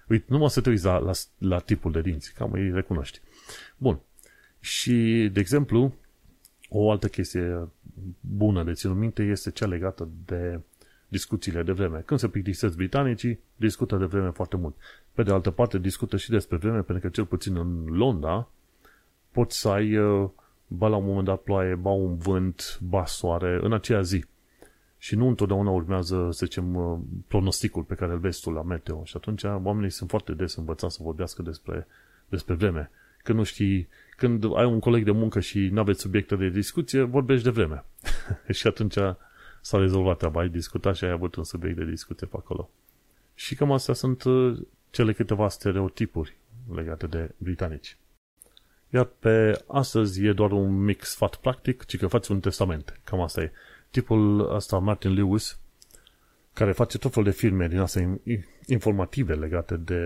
[0.09, 3.21] Uite, numai să te uiți la, la, la tipul de dinți, cam îi recunoști.
[3.77, 4.01] Bun.
[4.61, 5.95] Și, de exemplu,
[6.69, 7.69] o altă chestie
[8.21, 10.61] bună de ținut minte este cea legată de
[11.09, 12.03] discuțiile de vreme.
[12.07, 14.75] Când se plictisesc britanicii, discută de vreme foarte mult.
[15.13, 18.49] Pe de altă parte, discută și despre vreme, pentru că cel puțin în Londra
[19.31, 20.31] poți să ai uh,
[20.67, 24.25] ba la un moment dat ploaie, ba un vânt, ba soare în aceea zi.
[25.03, 29.05] Și nu întotdeauna urmează, să zicem, uh, pronosticul pe care îl vezi tu la meteo.
[29.05, 31.87] Și atunci oamenii sunt foarte des învățați să vorbească despre,
[32.29, 32.91] despre vreme.
[33.23, 37.03] Când nu știi, când ai un coleg de muncă și nu aveți subiecte de discuție,
[37.03, 37.85] vorbești de vreme.
[38.59, 38.97] și atunci
[39.61, 42.71] s-a rezolvat treaba, ai discutat și ai avut un subiect de discuție pe acolo.
[43.35, 44.59] Și cam astea sunt uh,
[44.91, 46.37] cele câteva stereotipuri
[46.75, 47.97] legate de britanici.
[48.91, 53.01] Iar pe astăzi e doar un mic sfat practic, ci că faci un testament.
[53.05, 53.53] Cam asta e.
[53.91, 55.59] Tipul ăsta, Martin Lewis,
[56.53, 58.21] care face tot felul de filme din astea
[58.67, 60.03] informative legate de,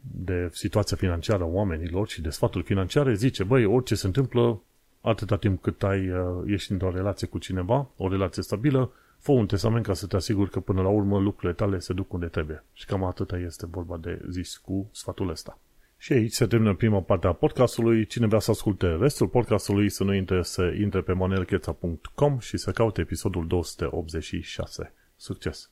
[0.00, 4.62] de situația financiară a oamenilor și de sfaturi financiare, zice, băi, orice se întâmplă,
[5.00, 9.46] atâta timp cât ai, uh, ești într-o relație cu cineva, o relație stabilă, fă un
[9.46, 12.64] testament ca să te asiguri că până la urmă lucrurile tale se duc unde trebuie.
[12.72, 15.58] Și cam atâta este vorba de zis cu sfatul ăsta.
[15.98, 18.06] Și aici se termină prima parte a podcastului.
[18.06, 22.70] Cine vrea să asculte restul podcastului, să nu intre, să intre pe manelcheța.com și să
[22.70, 24.92] caute episodul 286.
[25.16, 25.70] Succes!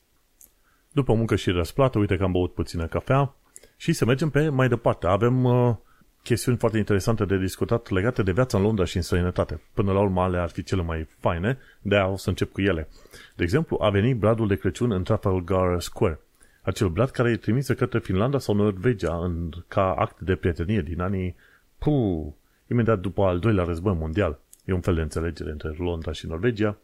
[0.92, 3.34] După muncă și răsplată, uite că am băut puțină cafea
[3.76, 5.06] și să mergem pe mai departe.
[5.06, 5.76] Avem uh,
[6.22, 9.60] chestiuni foarte interesante de discutat legate de viața în Londra și în străinătate.
[9.74, 12.60] Până la urmă, ale ar fi cele mai faine, de aia o să încep cu
[12.60, 12.88] ele.
[13.36, 16.20] De exemplu, a venit bradul de Crăciun în Trafalgar Square.
[16.64, 21.00] Acel brad care e trimis către Finlanda sau Norvegia în, ca act de prietenie din
[21.00, 21.36] anii,
[21.78, 22.32] puh,
[22.70, 24.38] imediat după al doilea război mondial.
[24.64, 26.76] E un fel de înțelegere între Londra și Norvegia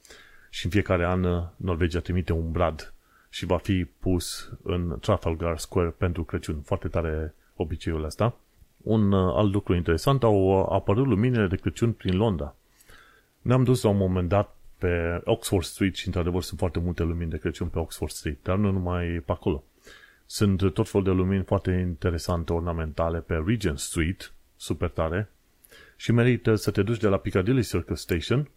[0.51, 2.95] și în fiecare an Norvegia trimite un brad
[3.29, 6.61] și va fi pus în Trafalgar Square pentru Crăciun.
[6.61, 8.37] Foarte tare obiceiul ăsta.
[8.77, 12.55] Un uh, alt lucru interesant, au apărut luminile de Crăciun prin Londra.
[13.43, 17.31] Ne-am dus la un moment dat pe Oxford Street și într-adevăr sunt foarte multe lumini
[17.31, 19.65] de Crăciun pe Oxford Street, dar nu numai pe acolo.
[20.33, 25.31] Sunt tot fel de lumini foarte interesante, ornamentale pe Regent Street, super tare,
[25.97, 28.51] și merită să te duci de la Piccadilly Circus Station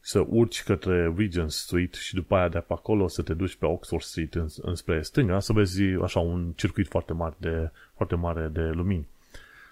[0.00, 3.66] să urci către Regent Street și după aia de pe acolo să te duci pe
[3.66, 8.48] Oxford Street în, înspre stânga, să vezi așa un circuit foarte mare de, foarte mare
[8.52, 9.06] de lumini.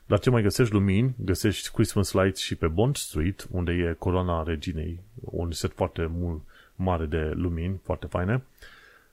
[0.07, 1.15] Dar ce mai găsești lumini?
[1.19, 6.43] Găsești Christmas lights și pe Bond Street, unde e coloana reginei, un set foarte mult
[6.77, 8.43] mare de lumini, foarte faine.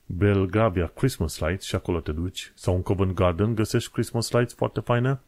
[0.09, 2.51] Belgravia Christmas lights și acolo te duci.
[2.55, 5.19] Sau în Covent Garden găsești Christmas lights foarte faine.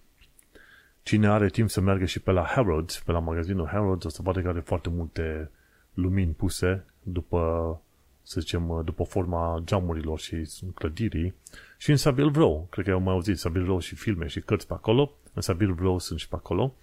[1.03, 4.21] Cine are timp să meargă și pe la Harrods, pe la magazinul Harrods, o să
[4.21, 5.51] vadă că are foarte multe
[5.93, 7.81] lumini puse după,
[8.21, 11.33] să zicem, după forma geamurilor și clădirii.
[11.77, 14.67] Și în Savile Row, cred că eu mai auzit Savile Row și filme și cărți
[14.67, 16.75] pe acolo, în Savile Row sunt și pe acolo.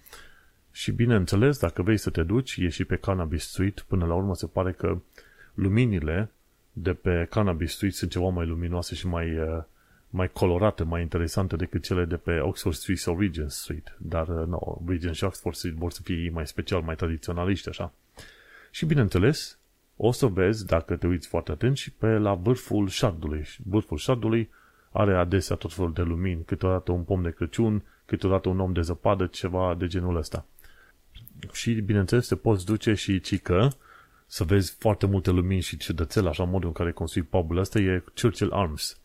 [0.71, 4.35] Și bineînțeles, dacă vrei să te duci, e și pe Cannabis Street, până la urmă
[4.35, 4.97] se pare că
[5.53, 6.31] luminile
[6.81, 9.63] de pe Cannabis Street sunt ceva mai luminoase și mai, uh,
[10.09, 13.95] mai colorate, mai interesante decât cele de pe Oxford Street sau Regent Street.
[13.97, 17.93] Dar, uh, no, Regent și Oxford Street vor să fie mai special, mai tradiționaliști, așa.
[18.71, 19.57] Și bineînțeles,
[19.95, 23.47] o să vezi, dacă te uiți foarte atent, și pe la vârful șardului.
[23.65, 24.49] Vârful șardului
[24.91, 28.81] are adesea tot felul de lumini, câteodată un pom de Crăciun, câteodată un om de
[28.81, 30.45] zăpadă, ceva de genul ăsta.
[31.51, 33.71] Și, bineînțeles, te poți duce și cică
[34.27, 38.03] să vezi foarte multe lumini și ciudățele, așa modul în care construi pubul ăsta, e
[38.21, 38.99] Churchill Arms.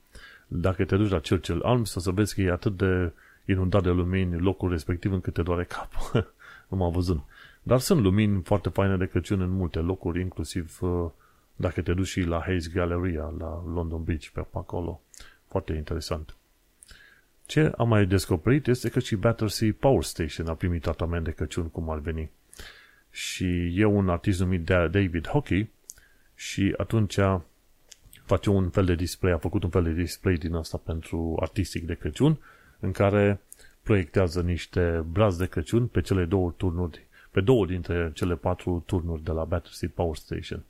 [0.46, 3.12] Dacă te duci la Churchill Arms, o să vezi că e atât de
[3.44, 6.34] inundat de lumini locul respectiv încât te doare capul.
[6.68, 7.20] nu m-am văzut.
[7.62, 11.10] Dar sunt lumini foarte faine de Crăciun în multe locuri, inclusiv uh,
[11.56, 15.00] dacă te duci și la Hayes Galleria, la London Beach, pe acolo.
[15.48, 16.36] Foarte interesant.
[17.46, 21.68] Ce am mai descoperit este că și Battersea Power Station a primit tratament de Crăciun
[21.68, 22.30] cum ar veni.
[23.14, 25.70] Și e un artist numit David Hockey
[26.34, 27.18] și atunci
[28.24, 31.86] face un fel de display, a făcut un fel de display din asta pentru artistic
[31.86, 32.38] de Crăciun,
[32.80, 33.40] în care
[33.82, 39.22] proiectează niște brazi de Crăciun pe cele două turnuri, pe două dintre cele patru turnuri
[39.22, 40.64] de la Battersea Power Station.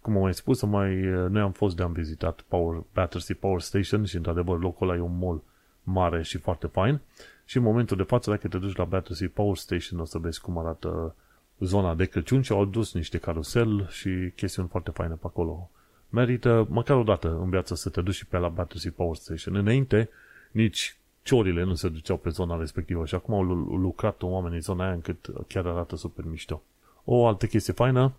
[0.00, 4.04] Cum am mai spus, mai, noi am fost de am vizitat Power, Battersea Power Station
[4.04, 5.42] și într-adevăr locul ăla e un mall
[5.82, 7.00] mare și foarte fain.
[7.44, 10.40] Și în momentul de față, dacă te duci la Battersea Power Station, o să vezi
[10.40, 11.14] cum arată
[11.58, 15.70] zona de Crăciun și au adus niște carusel și chestiuni foarte faine pe acolo.
[16.08, 19.54] Merită măcar o dată în viață să te duci și pe la Battersea Power Station.
[19.54, 20.08] Înainte,
[20.50, 23.42] nici ciorile nu se duceau pe zona respectivă și acum au
[23.76, 26.62] lucrat oamenii în zona aia încât chiar arată super mișto.
[27.04, 28.12] O altă chestie faină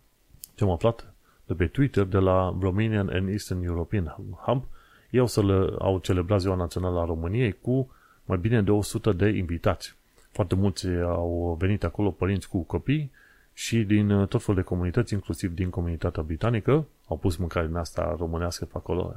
[0.56, 1.13] ce am aflat
[1.45, 4.63] de pe Twitter de la Romanian and Eastern European Hub,
[5.10, 7.91] ei au, să le, au celebrat ziua națională a României cu
[8.25, 9.95] mai bine de 100 de invitați.
[10.32, 13.12] Foarte mulți au venit acolo părinți cu copii
[13.60, 18.15] și din tot felul de comunități, inclusiv din comunitatea britanică, au pus mâncare din asta
[18.17, 19.15] românească pe acolo.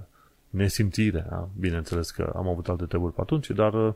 [0.50, 1.48] Nesimțire, da?
[1.58, 3.94] bineînțeles că am avut alte treburi pe atunci, dar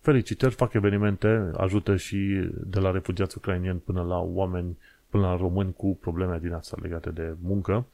[0.00, 5.72] felicitări, fac evenimente, ajută și de la refugiați ucrainieni până la oameni, până la români
[5.72, 7.86] cu probleme din asta legate de muncă.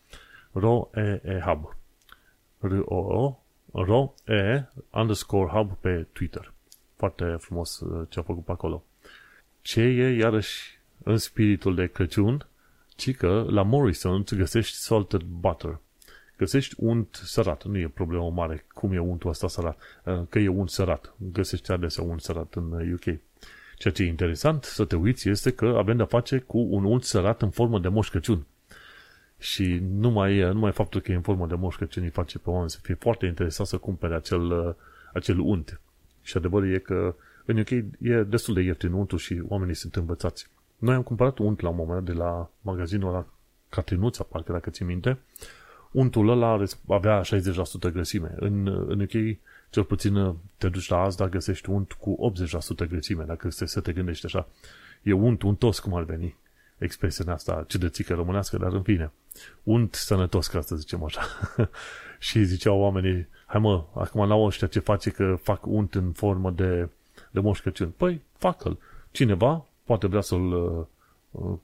[0.52, 1.76] RO-E-E Hub.
[2.58, 3.38] R-O-O
[3.72, 6.52] RO-E underscore hub pe Twitter.
[6.96, 8.84] Foarte frumos ce a făcut pe acolo.
[9.60, 12.46] Ce e, iarăși, în spiritul de Crăciun,
[12.96, 15.78] ci că la Morrison îți găsești salted butter.
[16.36, 17.64] Găsești unt sărat.
[17.64, 20.02] Nu e problemă mare cum e untul ăsta sărat.
[20.28, 21.14] Că e unt sărat.
[21.32, 23.18] Găsești adesea unt sărat în UK.
[23.78, 27.04] Ceea ce e interesant să te uiți este că avem de-a face cu un unt
[27.04, 28.46] sărat în formă de moș Crăciun.
[29.38, 32.70] Și numai, numai faptul că e în formă de moș Crăciun îi face pe oameni
[32.70, 34.76] să fie foarte interesat să cumpere acel,
[35.12, 35.80] acel unt.
[36.22, 37.14] Și adevărul e că
[37.44, 40.50] în UK e destul de ieftin untul și oamenii sunt învățați.
[40.78, 43.26] Noi am cumpărat unt la un moment de la magazinul la
[43.68, 45.18] Catrinuța, parcă dacă ți minte.
[45.90, 48.34] Untul ăla avea 60% grăsime.
[48.36, 49.38] În, în UK,
[49.70, 52.32] cel puțin te duci la Asda, găsești unt cu
[52.84, 54.48] 80% grăsime, dacă să, să te gândești așa.
[55.02, 56.36] E unt untos cum ar veni
[56.78, 59.12] expresia asta ciudățică românească, dar în fine,
[59.62, 61.22] unt sănătos, ca să zicem așa.
[62.18, 66.50] și ziceau oamenii, hai mă, acum n-au ăștia ce face că fac unt în formă
[66.50, 66.88] de,
[67.30, 67.90] de moș Crăciun.
[67.96, 68.78] Păi, facă-l.
[69.10, 70.86] Cineva poate vrea să-l uh,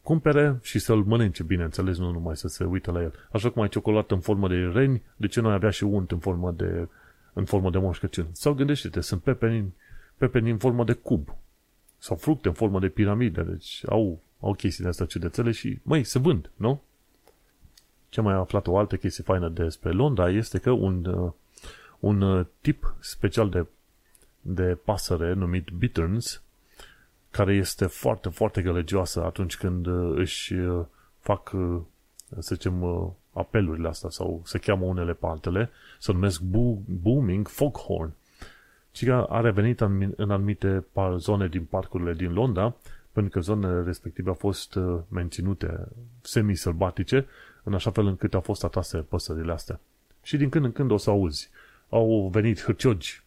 [0.03, 3.13] cumpere și să-l mănânce, bineînțeles, nu numai să se uite la el.
[3.33, 6.11] Așa cum ai ciocolată în formă de reni, de ce nu ai avea și unt
[6.11, 6.89] în formă de,
[7.33, 8.29] în formă de moș Crăciun?
[8.33, 9.75] Sau gândește-te, sunt pepeni,
[10.17, 11.35] pepeni în formă de cub.
[11.99, 16.05] Sau fructe în formă de piramidă, deci au, au chestii de astea ciudățele și, măi,
[16.05, 16.83] se vând, nu?
[18.09, 21.33] Ce mai aflat o altă chestie faină despre Londra este că un, uh,
[21.99, 23.67] un uh, tip special de,
[24.41, 26.43] de pasăre numit bitterns,
[27.31, 30.55] care este foarte, foarte gălăgioasă atunci când uh, își
[31.19, 31.51] fac,
[32.39, 32.83] să zicem,
[33.33, 36.41] apelurile astea sau se cheamă unele pe altele, se numesc
[37.03, 38.13] booming foghorn.
[38.93, 40.85] Și a revenit în, în anumite
[41.17, 42.75] zone din parcurile din Londra,
[43.13, 45.89] pentru că zonele respective au fost menținute
[46.21, 47.27] semi-sălbatice
[47.63, 49.81] în așa fel încât au fost atrase păsările astea.
[50.23, 51.51] Și din când în când o să auzi,
[51.89, 53.23] au venit hârciogi,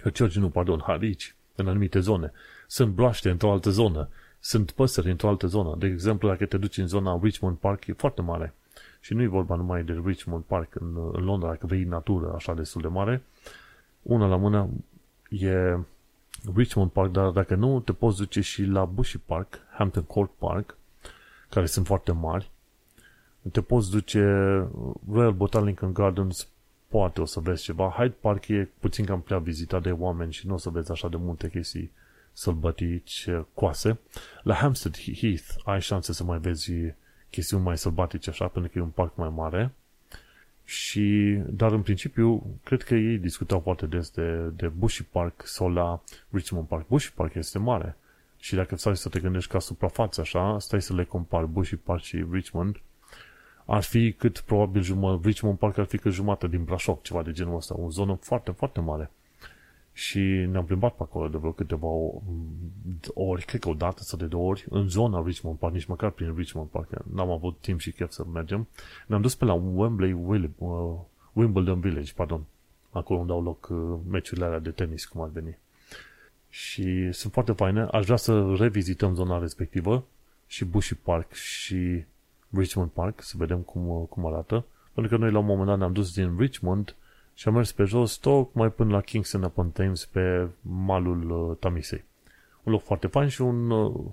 [0.00, 2.32] hârciogi nu, pardon, harici, în anumite zone,
[2.72, 4.08] sunt broaște într-o altă zonă,
[4.40, 5.76] sunt păsări într-o altă zonă.
[5.78, 8.54] De exemplu, dacă te duci în zona Richmond Park, e foarte mare.
[9.00, 12.54] Și nu e vorba numai de Richmond Park în, în Londra, dacă vei natură așa
[12.54, 13.22] destul de mare.
[14.02, 14.68] Una la mână
[15.28, 15.78] e
[16.54, 20.76] Richmond Park, dar dacă nu, te poți duce și la Bushy Park, Hampton Court Park,
[21.48, 22.50] care sunt foarte mari
[23.50, 24.20] te poți duce
[25.12, 26.48] Royal Botanical Gardens,
[26.88, 27.94] poate o să vezi ceva.
[27.96, 31.08] Hyde Park e puțin cam prea vizitat de oameni și nu o să vezi așa
[31.08, 31.90] de multe chestii
[32.32, 33.98] sălbătici coase.
[34.42, 36.72] La Hampstead Heath ai șanse să mai vezi
[37.30, 39.72] chestiuni mai sălbatice așa, pentru că e un parc mai mare.
[40.64, 45.72] Și, dar în principiu, cred că ei discutau foarte des de, de Bushy Park sau
[45.72, 46.86] la Richmond Park.
[46.86, 47.96] Bushy Park este mare.
[48.38, 52.02] Și dacă stai să te gândești ca suprafață așa, stai să le compari Bushy Park
[52.02, 52.80] și Richmond,
[53.64, 57.32] ar fi cât probabil jumătate, Richmond Park ar fi cât jumătate din Brașov, ceva de
[57.32, 59.10] genul ăsta, o zonă foarte, foarte mare.
[59.92, 61.86] Și ne-am plimbat pe acolo de vreo câteva
[63.14, 66.10] ori, cred că o dată sau de două ori, în zona Richmond Park, nici măcar
[66.10, 66.88] prin Richmond Park.
[67.14, 68.68] N-am avut timp și chef să mergem.
[69.06, 70.94] Ne-am dus pe la Wembley, uh,
[71.32, 72.44] Wimbledon Village, pardon,
[72.90, 75.58] acolo unde au loc uh, meciurile alea de tenis, cum ar veni.
[76.48, 77.80] Și sunt foarte faine.
[77.80, 80.04] Aș vrea să revizităm zona respectivă
[80.46, 82.04] și Bushy Park și
[82.50, 84.64] Richmond Park, să vedem cum, cum arată.
[84.92, 86.96] Pentru că noi la un moment dat ne-am dus din Richmond
[87.34, 92.04] și am mers pe jos, tocmai până la Kingston upon Thames, pe malul uh, Tamisei.
[92.62, 93.70] Un loc foarte fain și un...
[93.70, 94.04] Uh,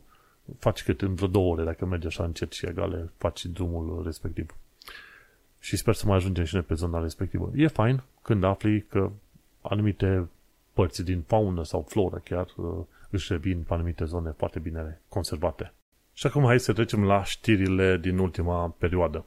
[0.60, 4.56] faci cât în vreo două ore, dacă mergi așa încet și egale, faci drumul respectiv.
[5.60, 7.52] Și sper să mai ajungem și noi pe zona respectivă.
[7.56, 9.12] E fain când afli că
[9.62, 10.28] anumite
[10.74, 15.74] părți din faună sau floră chiar uh, își revin pe anumite zone foarte bine conservate.
[16.14, 19.26] Și acum hai să trecem la știrile din ultima perioadă.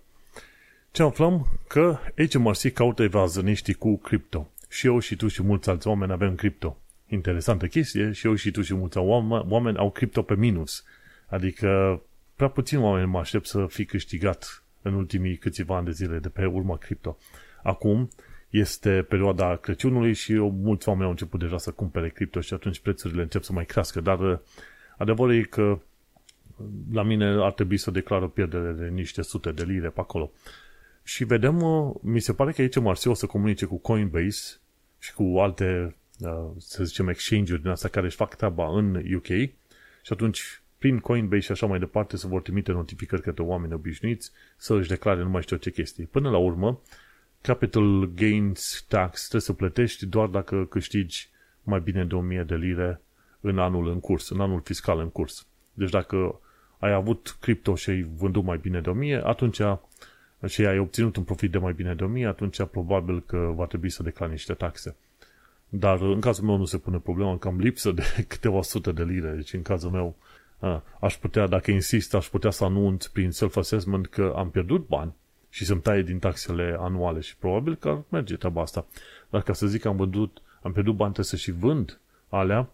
[0.93, 1.47] Ce aflăm?
[1.67, 1.99] Că
[2.31, 4.49] HMRC caută evazăniștii cu cripto.
[4.69, 6.79] Și eu și tu și mulți alți oameni avem cripto.
[7.07, 10.85] Interesantă chestie, și eu și tu și mulți oameni au cripto pe minus.
[11.27, 12.01] Adică
[12.37, 16.29] prea puțin oameni mă aștept să fi câștigat în ultimii câțiva ani de zile de
[16.29, 17.19] pe urma cripto.
[17.63, 18.09] Acum
[18.51, 22.81] este perioada Crăciunului și eu, mulți oameni au început deja să cumpere cripto și atunci
[22.81, 24.39] prețurile încep să mai crească, dar uh,
[24.97, 25.79] adevărul e că
[26.93, 30.31] la mine ar trebui să declar o pierdere de niște sute de lire pe acolo.
[31.03, 34.61] Și vedem, uh, mi se pare că aici Marsi o să comunice cu Coinbase
[34.99, 39.27] și cu alte, uh, să zicem, exchange-uri din astea care își fac treaba în UK
[40.03, 44.31] și atunci prin Coinbase și așa mai departe se vor trimite notificări către oameni obișnuiți
[44.57, 46.05] să își declare nu mai știu ce chestii.
[46.05, 46.81] Până la urmă,
[47.41, 51.31] capital gains tax trebuie să plătești doar dacă câștigi
[51.63, 53.01] mai bine de 1000 de lire
[53.41, 55.47] în anul în curs, în anul fiscal în curs.
[55.73, 56.41] Deci dacă
[56.79, 59.61] ai avut cripto și ai vândut mai bine de 1000, atunci
[60.47, 63.91] și ai obținut un profit de mai bine de 1000, atunci probabil că va trebui
[63.91, 64.97] să declari niște taxe.
[65.69, 69.03] Dar în cazul meu nu se pune problema că am lipsă de câteva sute de
[69.03, 69.31] lire.
[69.31, 70.17] Deci în cazul meu
[71.01, 75.15] aș putea, dacă insist, aș putea să anunț prin self-assessment că am pierdut bani
[75.49, 78.87] și să-mi taie din taxele anuale și probabil că ar merge treaba asta.
[79.31, 82.69] Dar ca să zic că am vândut, am pierdut bani, trebuie să și vând alea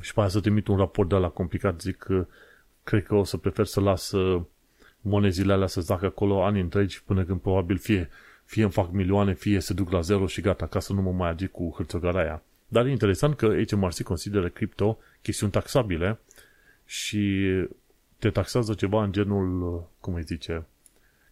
[0.00, 2.26] și pe aia să trimit un raport de la complicat, zic că
[2.82, 4.42] cred că o să prefer să las uh,
[5.00, 8.08] monezile alea să zacă acolo ani întregi până când probabil fie,
[8.44, 11.12] fie îmi fac milioane, fie se duc la zero și gata, ca să nu mă
[11.12, 12.42] mai agi cu hârțogaraia.
[12.68, 16.18] Dar e interesant că HMRC consideră cripto chestiuni taxabile
[16.84, 17.46] și
[18.18, 20.66] te taxează ceva în genul, cum îi zice,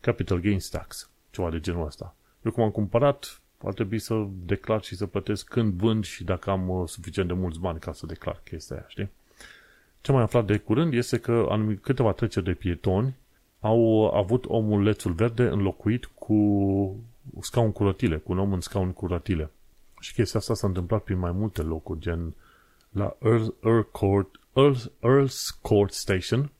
[0.00, 2.16] capital gains tax, ceva de genul ăsta.
[2.44, 6.50] Eu cum am cumpărat, ar trebui să declar și să plătesc când vând și dacă
[6.50, 9.11] am uh, suficient de mulți bani ca să declar chestia aia, știi?
[10.00, 13.14] Ce mai aflat de curând este că anumit, câteva treceri de pietoni
[13.66, 16.96] au avut omulețul verde înlocuit cu
[17.40, 19.50] scaun cu rotile, cu un om în scaun cu rotile.
[20.00, 22.35] Și chestia asta s-a întâmplat prin mai multe locuri, gen
[22.90, 26.50] la Earl, Earl Court, Earl, Earl's Court Station,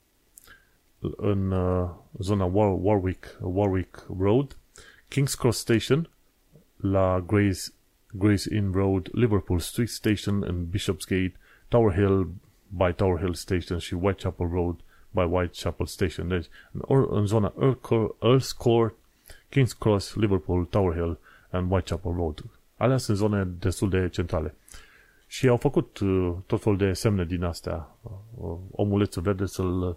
[1.17, 4.57] în uh, zona War, Warwick, Warwick Road,
[5.09, 6.11] King's Cross Station,
[6.77, 7.61] la Grace,
[8.13, 11.35] Grace Inn Road, Liverpool Street Station în Bishopsgate,
[11.69, 12.31] Tower Hill
[12.69, 14.81] by Tower Hill Station și Whitechapel Road
[15.17, 16.29] by Whitechapel Station.
[16.29, 17.53] Deci, în, în zona
[18.23, 18.95] Earl's Court,
[19.49, 21.19] King's Cross, Liverpool, Tower Hill
[21.51, 22.45] and Whitechapel Road.
[22.77, 24.55] Alea sunt zone destul de centrale.
[25.27, 27.89] Și au făcut uh, tot felul de semne din astea.
[28.03, 29.97] Uh, omulețul verde să-l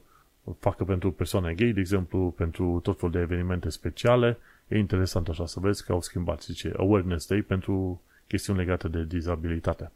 [0.60, 4.38] facă pentru persoane gay, de exemplu, pentru tot felul de evenimente speciale.
[4.68, 9.04] E interesant așa să vezi că au schimbat, zice, Awareness Day pentru chestiuni legate de
[9.04, 9.92] dizabilitate.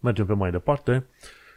[0.00, 1.06] Mergem pe mai departe.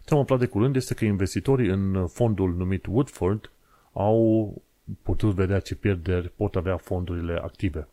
[0.05, 3.51] Ce am aflat de curând este că investitorii în fondul numit Woodford
[3.93, 4.61] au
[5.01, 7.87] putut vedea ce pierderi pot avea fondurile active.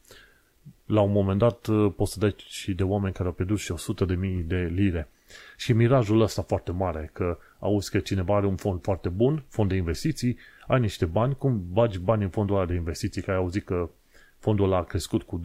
[0.87, 4.05] La un moment dat poți să dai și de oameni care au pierdut și 100
[4.05, 5.09] de mii de lire.
[5.57, 9.69] Și mirajul ăsta foarte mare, că auzi că cineva are un fond foarte bun, fond
[9.69, 13.37] de investiții, ai niște bani, cum bagi bani în fondul ăla de investiții, că ai
[13.37, 13.91] auzit că
[14.39, 15.43] fondul ăla a crescut cu 20-30%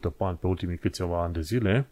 [0.00, 1.88] pe an pe ultimii câțiva ani de zile,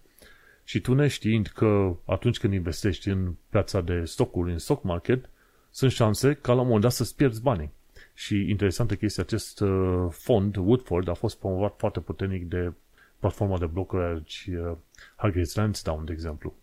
[0.72, 5.28] și tu neștiind că atunci când investești în piața de stocuri, în stock market,
[5.70, 7.70] sunt șanse ca la un moment dat să-ți pierzi banii.
[8.14, 12.72] Și interesantă chestie, acest uh, fond, Woodford, a fost promovat foarte puternic de
[13.18, 14.76] platforma de brokerage uh,
[15.16, 16.54] Hargreaves Lansdowne, de exemplu.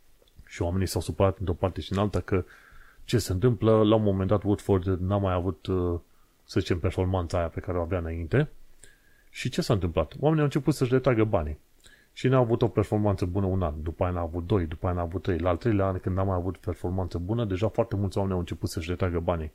[0.45, 2.45] Și oamenii s-au supărat într-o parte și în alta că
[3.03, 5.99] ce se întâmplă, la un moment dat Woodford n-a mai avut, uh,
[6.45, 8.49] să zicem, performanța aia pe care o avea înainte.
[9.29, 10.13] Și ce s-a întâmplat?
[10.19, 11.57] Oamenii au început să-și retragă banii.
[12.19, 14.95] Și n-a avut o performanță bună un an, după aia n-a avut doi, după aia
[14.95, 15.37] n-a avut trei.
[15.37, 18.39] La al treilea an, când n-a mai avut performanță bună, deja foarte mulți oameni au
[18.39, 19.51] început să-și retragă banii.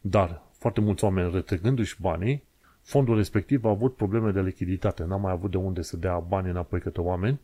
[0.00, 2.44] Dar, foarte mulți oameni retrăgându-și banii,
[2.82, 5.04] fondul respectiv a avut probleme de lichiditate.
[5.04, 7.40] N-a mai avut de unde să dea bani înapoi către oameni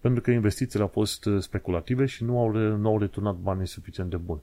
[0.00, 4.10] pentru că investițiile au fost uh, speculative și nu au, nu au returnat banii suficient
[4.10, 4.40] de buni.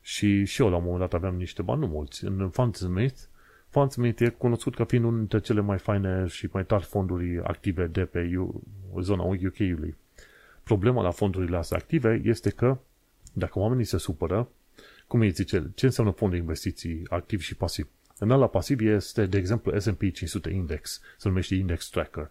[0.00, 2.24] Și și eu la un moment dat aveam niște bani, nu mulți.
[2.24, 3.20] În Fundsmith,
[3.70, 7.86] Fundsmith e cunoscut ca fiind unul dintre cele mai faine și mai tari fonduri active
[7.86, 8.30] de pe
[9.00, 9.96] zona UK-ului.
[10.62, 12.78] Problema la fondurile astea active este că
[13.32, 14.48] dacă oamenii se supără,
[15.06, 17.88] cum îi zice, ce înseamnă fond de investiții activ și pasiv?
[18.18, 22.30] În ala pasiv este, de exemplu, S&P 500 Index, se numește Index Tracker.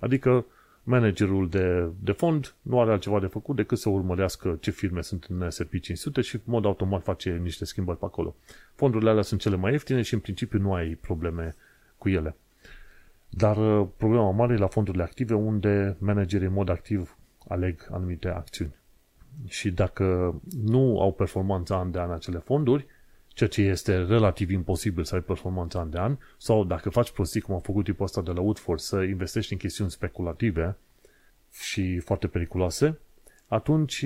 [0.00, 0.46] Adică
[0.82, 5.24] managerul de, de fond nu are altceva de făcut decât să urmărească ce firme sunt
[5.28, 8.34] în S&P 500 și în mod automat face niște schimbări pe acolo.
[8.74, 11.54] Fondurile alea sunt cele mai ieftine și în principiu nu ai probleme
[11.98, 12.36] cu ele.
[13.28, 17.16] Dar uh, problema mare e la fondurile active unde managerii în mod activ
[17.48, 18.74] aleg anumite acțiuni.
[19.46, 22.86] Și dacă nu au performanța an de an acele fonduri,
[23.34, 27.40] ceea ce este relativ imposibil să ai performanță an de an, sau dacă faci prostii,
[27.40, 30.76] cum a făcut tipul ăsta de la Woodford, să investești în chestiuni speculative
[31.52, 32.98] și foarte periculoase,
[33.46, 34.04] atunci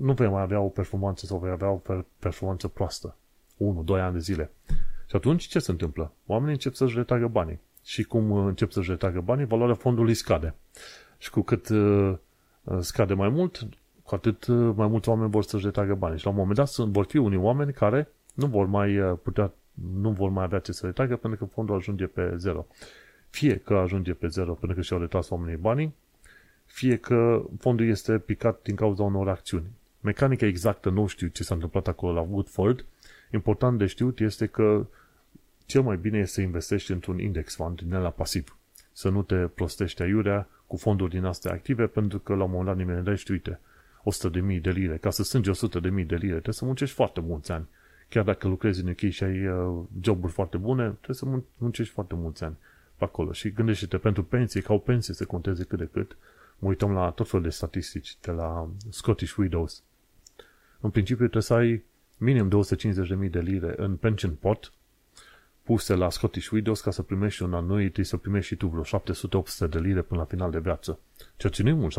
[0.00, 1.82] nu vei mai avea o performanță sau vei avea o
[2.18, 3.16] performanță proastă.
[3.54, 3.56] 1-2
[3.86, 4.50] ani de zile.
[5.06, 6.12] Și atunci ce se întâmplă?
[6.26, 7.60] Oamenii încep să-și retragă banii.
[7.84, 10.54] Și cum încep să-și retragă banii, valoarea fondului scade.
[11.18, 12.14] Și cu cât uh,
[12.80, 13.68] scade mai mult,
[14.02, 16.18] cu atât uh, mai mulți oameni vor să-și retragă banii.
[16.18, 19.52] Și la un moment dat vor fi unii oameni care nu vor mai uh, putea,
[20.00, 22.66] nu vor mai avea ce să retragă pentru că fondul ajunge pe zero.
[23.30, 25.94] Fie că ajunge pe zero pentru că și-au retras oamenii banii,
[26.64, 29.66] fie că fondul este picat din cauza unor acțiuni.
[30.00, 32.84] Mecanica exactă nu știu ce s-a întâmplat acolo la Woodford.
[33.32, 34.86] Important de știut este că
[35.66, 38.56] cel mai bine este să investești într-un index fund din la pasiv.
[38.92, 42.66] Să nu te prostești aiurea cu fonduri din astea active, pentru că la un moment
[42.66, 43.60] dat nimeni uite,
[44.54, 44.96] 100.000 de lire.
[44.96, 47.66] Ca să strângi 100.000 de lire, trebuie să muncești foarte mulți ani.
[48.14, 52.14] Chiar dacă lucrezi în UK și ai uh, joburi foarte bune, trebuie să muncești foarte
[52.14, 52.56] mulți ani
[52.96, 53.32] pe acolo.
[53.32, 56.16] Și gândește-te pentru pensie, ca o pensie să conteze cât de cât.
[56.58, 59.82] Mă uităm la tot felul de statistici de la Scottish Widows.
[60.80, 61.84] În principiu trebuie să ai
[62.18, 62.50] minim
[63.24, 64.72] 250.000 de lire în pension pot
[65.62, 69.70] puse la Scottish Widows ca să primești un annuity, să primești și tu vreo 700-800
[69.70, 70.98] de lire până la final de viață.
[71.36, 71.94] Ceea ce nu e mult,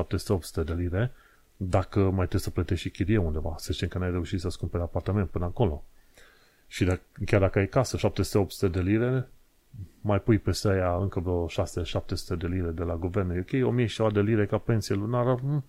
[0.62, 1.12] 700-800 de lire,
[1.58, 3.56] dacă mai trebuie să plătești și chirie undeva.
[3.58, 5.84] Să zicem că n-ai reușit să-ți cumperi apartament până acolo.
[6.76, 7.98] Și dacă, chiar dacă ai casă,
[8.68, 9.30] 700-800 de lire,
[10.02, 14.04] mai pui peste aia încă vreo 6-700 de lire de la guvern ok, 1000 și
[14.14, 15.64] de lire ca pensie lunară, hm,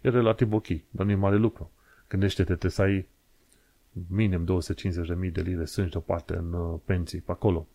[0.00, 1.70] e relativ ok, dar nu e mare lucru.
[2.08, 3.06] Gândește-te, trebuie să ai
[4.08, 4.44] minim
[5.24, 7.66] 250.000 de lire strângi deoparte în uh, pensii pe acolo.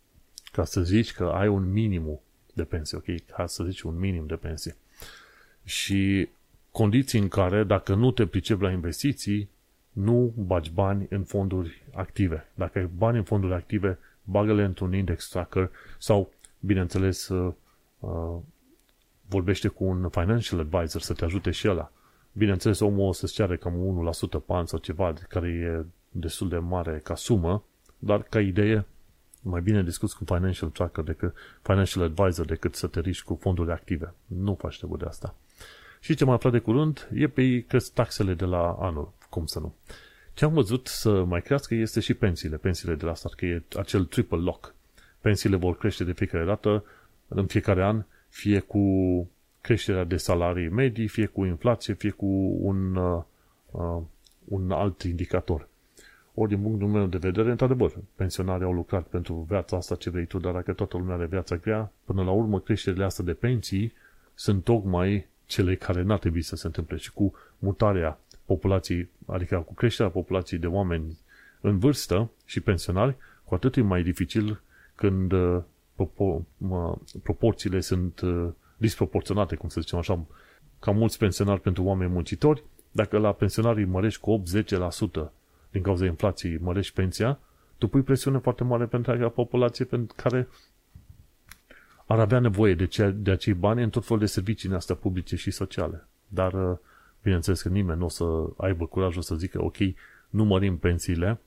[0.52, 2.20] Ca să zici că ai un minimum
[2.54, 3.26] de pensie, ok?
[3.36, 4.76] Ca să zici un minim de pensie.
[5.64, 6.30] Și
[6.72, 9.50] condiții în care, dacă nu te pricepi la investiții,
[9.98, 12.52] nu bagi bani în fonduri active.
[12.54, 17.54] Dacă ai bani în fonduri active, bagă-le într-un index tracker sau, bineînțeles, uh,
[18.00, 18.38] uh,
[19.28, 21.92] vorbește cu un financial advisor să te ajute și ăla.
[22.32, 27.00] Bineînțeles, omul o să-ți ceare cam 1% pan sau ceva care e destul de mare
[27.04, 27.64] ca sumă,
[28.00, 28.86] dar ca idee,
[29.42, 33.72] mai bine discuți cu financial tracker decât financial advisor decât să te riști cu fonduri
[33.72, 34.14] active.
[34.26, 35.36] Nu faci treabă de asta.
[36.00, 39.16] Și ce mai aflat de curând e pe cresc taxele de la anul.
[39.30, 39.74] Cum să nu?
[40.34, 42.58] Ce am văzut să mai crească este și pensiile.
[42.58, 44.74] Pensiile de la stat, că e acel triple lock.
[45.22, 46.84] Pensiile vor crește de fiecare dată,
[47.28, 48.82] în fiecare an, fie cu
[49.62, 52.26] creșterea de salarii medii, fie cu inflație, fie cu
[52.62, 53.24] un, uh,
[53.72, 54.02] uh,
[54.46, 55.68] un alt indicator.
[56.34, 60.26] Ori din punctul meu de vedere, într-adevăr, pensionarii au lucrat pentru viața asta ce vrei
[60.26, 63.94] tu, dar dacă toată lumea are viața grea, până la urmă creșterile astea de pensii
[64.34, 69.74] sunt tocmai cele care n-ar trebui să se întâmple și cu mutarea populației, adică cu
[69.74, 71.18] creșterea populației de oameni
[71.62, 74.62] în vârstă și pensionari, cu atât e mai dificil
[74.96, 75.62] când uh,
[77.24, 80.26] proporțiile sunt uh, disproporționate, cum să zicem așa,
[80.80, 84.44] ca mulți pensionari pentru oameni muncitori, dacă la pensionarii mărești cu
[85.28, 85.32] 8-10%
[85.72, 87.40] din cauza inflației mărești pensia,
[87.78, 90.48] tu pui presiune foarte mare pentru acea populație pentru care
[92.06, 95.36] ar avea nevoie de, ce, de acei bani în tot felul de servicii astea publice
[95.36, 96.08] și sociale.
[96.28, 96.78] Dar, uh,
[97.28, 98.26] bineînțeles că nimeni nu o să
[98.58, 99.76] aibă curajul să zică, ok,
[100.30, 101.40] nu mărim pensiile,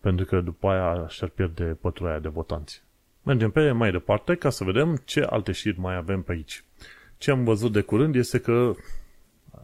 [0.00, 2.82] pentru că după aia și-ar pierde pătura de votanți.
[3.22, 6.64] Mergem pe mai departe ca să vedem ce alte știri mai avem pe aici.
[7.18, 8.72] Ce am văzut de curând este că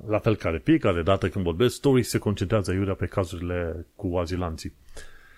[0.06, 4.72] la fel ca fiecare dată când vorbesc, story se concentrează iurea pe cazurile cu azilanții.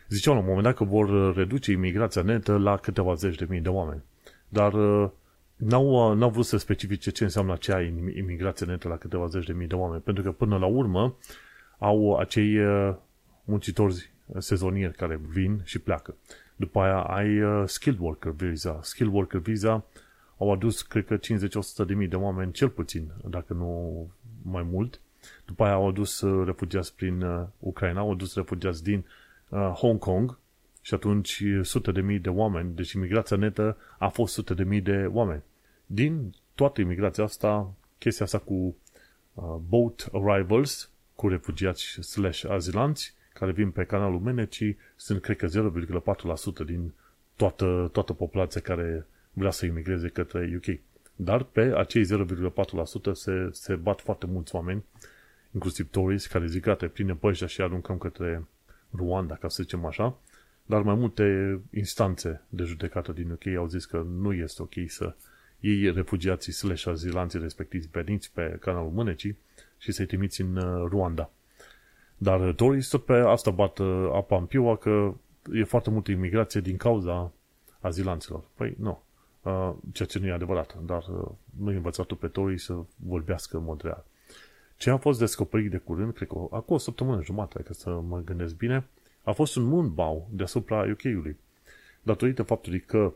[0.09, 3.61] Ziceau la un moment dat că vor reduce imigrația netă la câteva zeci de mii
[3.61, 4.03] de oameni.
[4.49, 5.11] Dar uh,
[5.61, 7.81] n-au, uh, n-au vrut să specifice ce înseamnă acea
[8.15, 11.17] imigrație netă la câteva zeci de mii de oameni, pentru că până la urmă
[11.79, 12.95] au acei uh,
[13.45, 16.15] muncitori sezonieri care vin și pleacă.
[16.57, 17.29] După aia ai
[17.67, 18.79] skilled worker visa.
[18.83, 19.85] Skilled worker visa
[20.41, 24.07] au adus, cred că, 50-100 de mii de oameni, cel puțin, dacă nu
[24.43, 25.01] mai mult.
[25.45, 29.05] După aia au adus uh, refugiați prin uh, Ucraina, au adus refugiați din
[29.49, 30.39] uh, Hong Kong
[30.81, 34.81] și atunci sute de mii de oameni, deci imigrația netă a fost sute de mii
[34.81, 35.43] de oameni.
[35.93, 38.77] Din toată imigrația asta, chestia asta cu
[39.69, 45.47] boat arrivals, cu refugiați slash azilanți, care vin pe canalul Meneci, sunt, cred că,
[46.63, 46.93] 0,4% din
[47.37, 50.79] toată, toată populația care vrea să imigreze către UK.
[51.17, 54.85] Dar pe acei 0,4% se, se bat foarte mulți oameni,
[55.53, 58.47] inclusiv touriști, care zic, gata, prindem pe ăștia și aruncăm către
[58.93, 60.19] Ruanda, ca să zicem așa,
[60.67, 65.15] dar mai multe instanțe de judecată din UK au zis că nu este ok să
[65.61, 69.39] iei refugiații slash azilanții respectivi veniți pe canalul Mânecii
[69.79, 71.31] și să-i trimiți în uh, Ruanda.
[72.17, 75.15] Dar Tories tot pe asta bat uh, apa în piua că
[75.53, 77.33] e foarte multă imigrație din cauza
[77.81, 78.45] azilanților.
[78.55, 79.03] Păi nu.
[79.43, 83.57] Uh, ceea ce nu e adevărat, dar uh, nu i învățat pe toi să vorbească
[83.57, 84.05] în mod real.
[84.77, 88.23] Ce a fost descoperit de curând, cred că acum o săptămână jumătate, ca să mă
[88.25, 88.87] gândesc bine,
[89.23, 91.37] a fost un moonbow deasupra UK-ului.
[92.03, 93.13] Datorită faptului că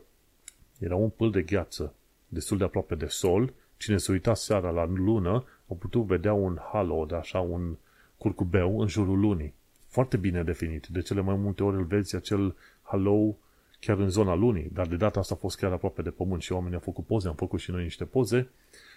[0.79, 1.93] era un pâl de gheață
[2.27, 6.59] destul de aproape de sol, cine se uita seara la lună, a putut vedea un
[6.71, 7.75] halo, de așa un
[8.17, 9.53] curcubeu în jurul lunii.
[9.87, 10.87] Foarte bine definit.
[10.87, 13.37] De cele mai multe ori îl vezi acel halo
[13.79, 16.51] chiar în zona lunii, dar de data asta a fost chiar aproape de pământ și
[16.51, 18.49] oamenii au făcut poze, am făcut și noi niște poze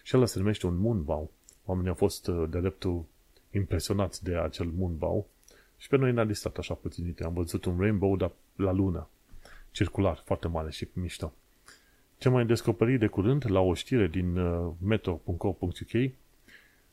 [0.03, 1.31] și ăla se numește un moonbow.
[1.64, 3.05] Oamenii au fost uh, de dreptul
[3.51, 5.26] impresionați de acel moonbow
[5.76, 7.16] și pe noi ne-a distat așa puțin.
[7.24, 9.09] Am văzut un rainbow dar la lună,
[9.70, 11.33] circular, foarte mare și mișto.
[12.19, 16.12] Ce mai descoperit de curând, la o știre din uh, metro.co.uk,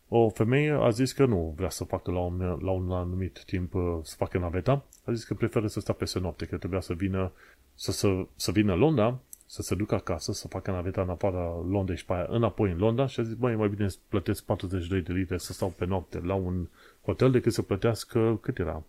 [0.08, 3.74] o femeie a zis că nu vrea să facă la un, la un anumit timp
[3.74, 6.94] uh, să facă naveta, a zis că preferă să stea peste noapte, că trebuia să
[6.94, 7.32] vină
[7.76, 11.98] să, să, să vină Londra, să se ducă acasă, să facă naveta în afara Londrei
[11.98, 15.02] și pe aia înapoi în Londra și a zis, băi, mai bine să plătesc 42
[15.02, 16.68] de lire să stau pe noapte la un
[17.02, 18.84] hotel decât să plătească, cât era?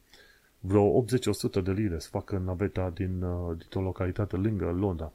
[0.61, 5.13] Vreo 80-100 de lire să facă naveta din, uh, dintr-o localitate lângă Londra.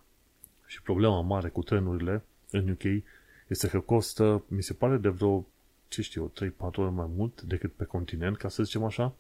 [0.72, 3.04] Și problema mare cu trenurile în UK
[3.48, 5.48] este că costă, mi se pare, de vreo,
[5.88, 9.14] ce știu, 3-4 ori mai mult decât pe continent, ca să zicem așa.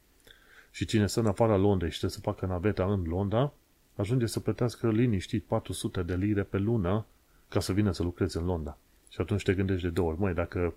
[0.72, 3.54] Și cine stă în afara Londrei și trebuie să facă naveta în Londra,
[3.95, 7.06] ajunge să plătească liniștit 400 de lire pe lună
[7.49, 8.78] ca să vină să lucreze în Londra.
[9.10, 10.74] Și atunci te gândești de două ori, măi, dacă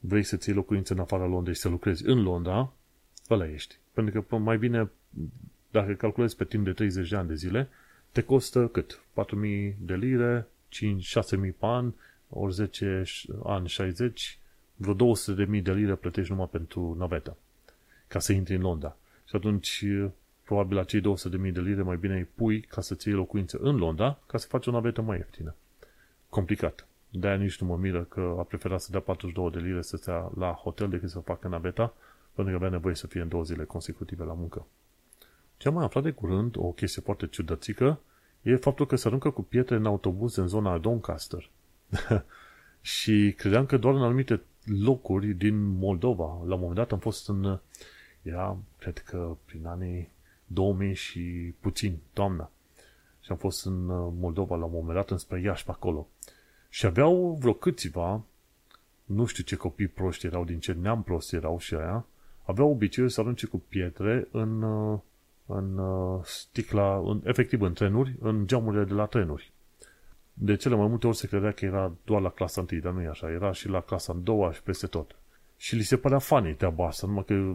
[0.00, 2.72] vrei să ții locuință în afara Londrei și să lucrezi în Londra,
[3.30, 3.76] ăla ești.
[3.92, 4.90] Pentru că mai bine,
[5.70, 7.68] dacă calculezi pe timp de 30 de ani de zile,
[8.16, 9.00] te costă cât?
[9.14, 11.92] 4.000 de lire, 5 6.000 pe an,
[12.28, 13.02] ori 10
[13.44, 14.38] ani 60,
[14.76, 17.36] vreo 200.000 de lire plătești numai pentru naveta,
[18.08, 18.96] ca să intri în Londra.
[19.28, 19.84] Și atunci,
[20.44, 24.18] probabil acei 200.000 de lire mai bine îi pui ca să-ți iei locuință în Londra,
[24.26, 25.54] ca să faci o navetă mai ieftină.
[26.28, 26.86] Complicat.
[27.10, 30.30] De-aia nici nu mă miră că a preferat să dea 42 de lire să stea
[30.36, 31.94] la hotel decât să facă naveta,
[32.34, 34.66] pentru că avea nevoie să fie în două zile consecutive la muncă.
[35.56, 38.00] Ce am mai aflat de curând, o chestie foarte ciudățică,
[38.42, 41.50] e faptul că se aruncă cu pietre în autobuz în zona Doncaster.
[42.80, 46.24] și credeam că doar în anumite locuri din Moldova.
[46.24, 47.58] La un moment dat am fost în,
[48.22, 50.08] era, cred că prin anii
[50.46, 52.50] 2000 și puțin, toamna.
[53.20, 53.86] Și am fost în
[54.18, 56.08] Moldova la un moment dat înspre Iași pe acolo.
[56.68, 58.22] Și aveau vreo câțiva,
[59.04, 62.06] nu știu ce copii proști erau, din ce neam prost erau și aia,
[62.44, 64.62] aveau obiceiul să arunce cu pietre în,
[65.46, 65.80] în
[66.22, 69.52] sticla, în, efectiv în trenuri, în geamurile de la trenuri.
[70.32, 73.02] De cele mai multe ori se credea că era doar la clasa 1, dar nu
[73.02, 75.16] e așa, era și la clasa 2 și peste tot.
[75.56, 77.54] Și li se părea funny treaba asta, numai că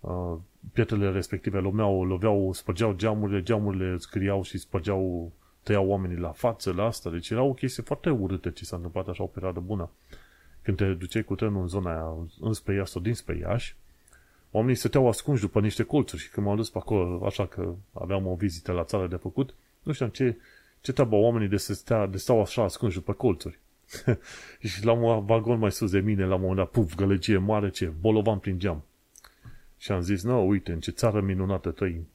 [0.00, 0.38] uh,
[0.72, 5.32] pietrele respective loveau, loveau, spărgeau geamurile, geamurile scriau și spărgeau,
[5.62, 7.10] tăiau oamenii la față, la asta.
[7.10, 9.90] Deci era o chestie foarte urâtă ce s-a întâmplat așa o perioadă bună.
[10.62, 13.76] Când te duceai cu trenul în zona aia, înspre Iași sau dinspre Iași,
[14.50, 18.26] oamenii stăteau ascunși după niște colțuri și când m-am dus pe acolo, așa că aveam
[18.26, 20.36] o vizită la țară de făcut, nu știam ce,
[20.80, 23.58] ce treabă oamenii de, să stea, de stau așa ascunși după colțuri.
[24.60, 27.70] și la un vagon mai sus de mine, la un moment dat, puf, gălăgie mare,
[27.70, 28.82] ce, bolovan prin geam.
[29.78, 32.08] Și am zis, nu, uite, în ce țară minunată trăim.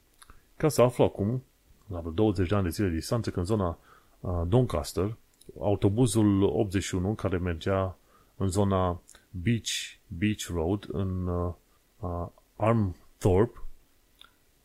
[0.58, 1.44] Ca să aflu acum,
[1.88, 3.78] la vreo 20 de ani de zile de distanță, că în zona
[4.20, 5.16] uh, Doncaster,
[5.60, 7.98] autobuzul 81 care mergea
[8.38, 9.70] în zona Beach,
[10.08, 11.54] Beach Road, în uh,
[12.00, 13.60] uh, Armthorpe,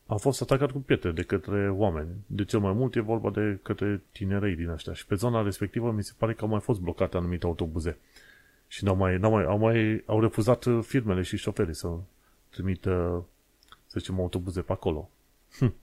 [0.06, 2.08] a fost atacat cu pietre de către oameni.
[2.26, 4.92] De cel mai mult e vorba de către tinerei din ăștia.
[4.92, 7.98] Și pe zona respectivă mi se pare că au mai fost blocate anumite autobuze.
[8.68, 11.88] Și n-au mai, n-au mai, au, mai, au refuzat firmele și șoferii să
[12.48, 13.24] trimită,
[13.86, 15.10] să zicem, autobuze pe acolo.
[15.58, 15.74] Hm.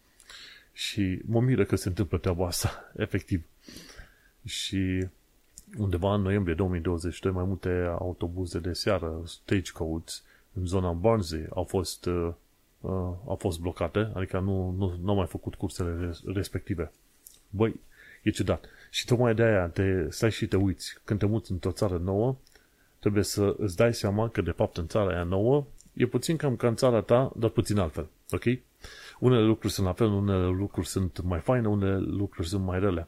[0.74, 3.45] Și mă miră că se întâmplă treaba asta, efectiv.
[4.45, 5.08] Și
[5.78, 12.05] undeva în noiembrie 2022 mai multe autobuze de seară, stagecoach, în zona Barnsley au fost,
[12.05, 12.34] uh,
[12.82, 12.91] uh,
[13.26, 16.91] au fost blocate, adică nu, nu, nu au mai făcut cursele respective.
[17.49, 17.80] Băi,
[18.22, 18.66] e ciudat.
[18.89, 20.97] Și tocmai de aia te stai și te uiți.
[21.03, 22.36] Când te muți într-o țară nouă,
[22.99, 26.55] trebuie să îți dai seama că de fapt în țara aia nouă e puțin cam
[26.55, 28.08] ca în țara ta, dar puțin altfel.
[28.32, 28.43] Ok?
[29.20, 33.08] Unele lucruri sunt la fel, unele lucruri sunt mai faine, unele lucruri sunt mai rele.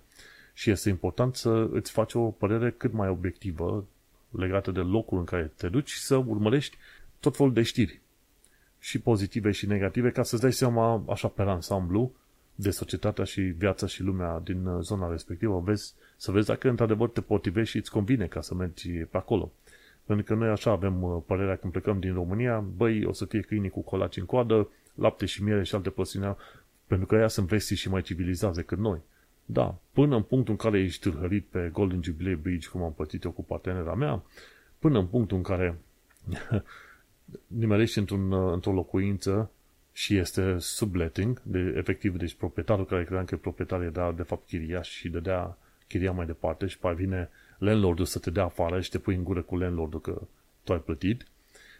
[0.54, 3.86] Și este important să îți faci o părere cât mai obiectivă
[4.30, 6.78] legată de locul în care te duci și să urmărești
[7.20, 8.02] tot felul de știri.
[8.80, 12.12] Și pozitive și negative, ca să-ți dai seama, așa pe ansamblu,
[12.56, 17.22] de societatea și viața și lumea din zona respectivă, vezi, să vezi dacă într-adevăr te
[17.22, 19.52] potrivești și îți convine ca să mergi pe acolo.
[20.06, 23.42] Pentru că noi așa avem uh, părerea când plecăm din România, băi, o să fie
[23.42, 25.94] câinii cu colaci în coadă, lapte și miere și alte
[26.88, 29.00] Pentru că ea sunt vestii și mai civilizați decât noi.
[29.46, 33.24] Da, până în punctul în care ești târhărit pe Golden Jubilee Bridge, cum am pățit
[33.24, 34.24] eu cu partenera mea,
[34.80, 35.78] până în punctul în care
[37.48, 39.52] nimerești într-un, într-o locuință
[39.94, 44.48] și este subletting, de, efectiv, deci proprietarul care credea că e proprietar era de fapt
[44.48, 45.58] chiriaș și dădea
[45.88, 49.24] chiria mai departe și pe vine landlordul să te dea afară și te pui în
[49.24, 50.22] gură cu landlordul că
[50.64, 51.26] tu ai plătit,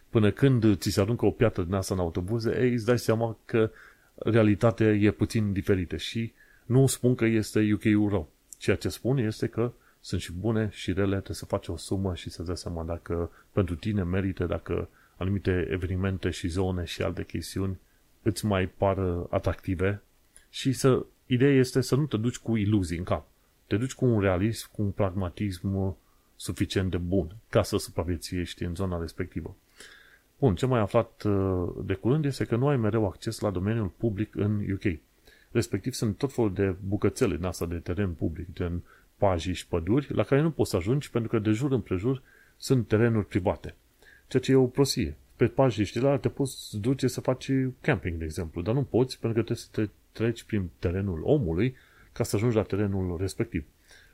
[0.08, 3.36] până când ți se aruncă o piatră din asta în autobuze, ei, îți dai seama
[3.44, 3.70] că
[4.14, 6.32] realitatea e puțin diferită și
[6.66, 8.28] nu spun că este UK-ul rău.
[8.58, 12.14] Ceea ce spun este că sunt și bune și rele, trebuie să faci o sumă
[12.14, 14.88] și să-ți dai seama dacă pentru tine merită, dacă
[15.20, 17.78] anumite evenimente și zone și alte chestiuni
[18.22, 18.98] îți mai par
[19.30, 20.02] atractive
[20.50, 23.26] și să, ideea este să nu te duci cu iluzii în cap.
[23.66, 25.96] Te duci cu un realism, cu un pragmatism
[26.36, 29.56] suficient de bun ca să supraviețuiești în zona respectivă.
[30.38, 33.88] Bun, ce mai aflat uh, de curând este că nu ai mereu acces la domeniul
[33.88, 34.98] public în UK.
[35.50, 38.82] Respectiv sunt tot felul de bucățele în asta de teren public, gen
[39.16, 42.22] pajii și păduri, la care nu poți să ajungi pentru că de jur împrejur
[42.56, 43.74] sunt terenuri private.
[44.30, 45.16] Ceea ce e o prostie.
[45.36, 47.50] Pe pajii și la te poți duce să faci
[47.80, 51.76] camping, de exemplu, dar nu poți pentru că trebuie să te treci prin terenul omului
[52.12, 53.64] ca să ajungi la terenul respectiv.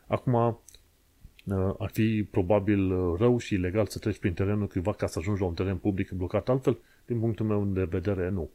[0.06, 5.18] Acum, uh, ar fi probabil rău și ilegal să treci prin terenul cuiva ca să
[5.18, 6.78] ajungi la un teren public blocat altfel?
[7.06, 8.50] Din punctul meu de vedere, nu.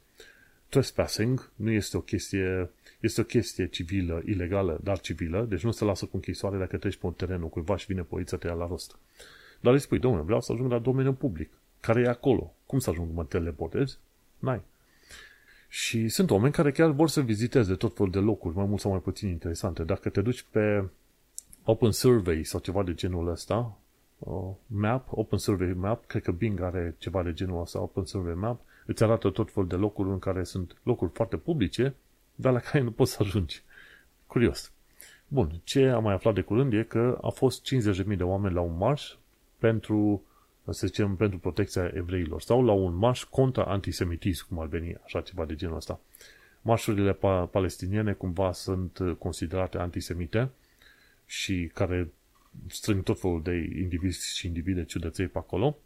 [0.69, 5.83] Trespassing nu este o chestie, este o chestie civilă, ilegală, dar civilă, deci nu se
[5.83, 8.67] lasă cu închisoare dacă treci pe un terenul cuiva și vine poliția te ia la
[8.67, 8.97] rost.
[9.61, 11.51] Dar îi spui, domnule, vreau să ajung la domeniul public.
[11.79, 12.53] Care e acolo?
[12.65, 13.13] Cum să ajung?
[13.13, 13.97] Mă teleportezi?
[14.39, 14.61] N-ai.
[15.67, 18.91] Și sunt oameni care chiar vor să viziteze tot felul de locuri, mai mult sau
[18.91, 19.83] mai puțin interesante.
[19.83, 20.89] Dacă te duci pe
[21.63, 23.77] Open Survey sau ceva de genul ăsta,
[24.17, 28.33] uh, Map, Open Survey Map, cred că Bing are ceva de genul ăsta, Open Survey
[28.33, 31.95] Map, îți arată tot felul de locuri în care sunt locuri foarte publice,
[32.35, 33.63] dar la care nu poți să ajungi.
[34.27, 34.71] Curios.
[35.27, 37.73] Bun, ce am mai aflat de curând e că a fost
[38.09, 39.15] 50.000 de oameni la un marș
[39.61, 40.23] pentru
[40.69, 45.21] să zicem, pentru protecția evreilor sau la un marș contra antisemitism, cum ar veni, așa
[45.21, 45.99] ceva de genul ăsta.
[46.61, 50.49] Marșurile pa- palestiniene cumva sunt considerate antisemite
[51.25, 52.11] și care
[52.67, 55.77] strâng tot felul de indivizi și individe ciudăței pe acolo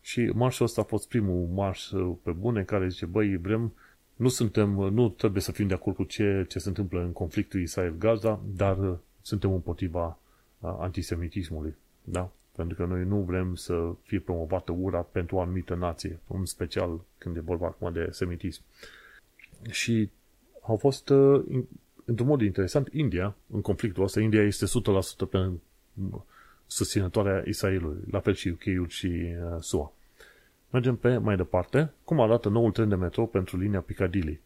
[0.00, 1.88] și marșul ăsta a fost primul marș
[2.22, 3.72] pe bune care zice, băi, vrem,
[4.16, 7.60] nu suntem, nu trebuie să fim de acord cu ce, ce se întâmplă în conflictul
[7.60, 10.18] Israel-Gaza, dar suntem împotriva
[10.60, 11.74] antisemitismului.
[12.04, 12.30] Da?
[12.56, 17.00] Pentru că noi nu vrem să fie promovată ura pentru o anumită nație, în special
[17.18, 18.62] când e vorba acum de semitism.
[19.70, 20.10] Și
[20.62, 21.44] au fost, uh,
[22.04, 25.50] într-un mod interesant, India, în conflictul ăsta, India este 100% pe
[26.66, 29.92] susținătoarea Israelului, la fel și UK-ul și uh, SUA.
[30.70, 31.92] Mergem pe mai departe.
[32.04, 34.40] Cum arată noul tren de metro pentru linia Piccadilly?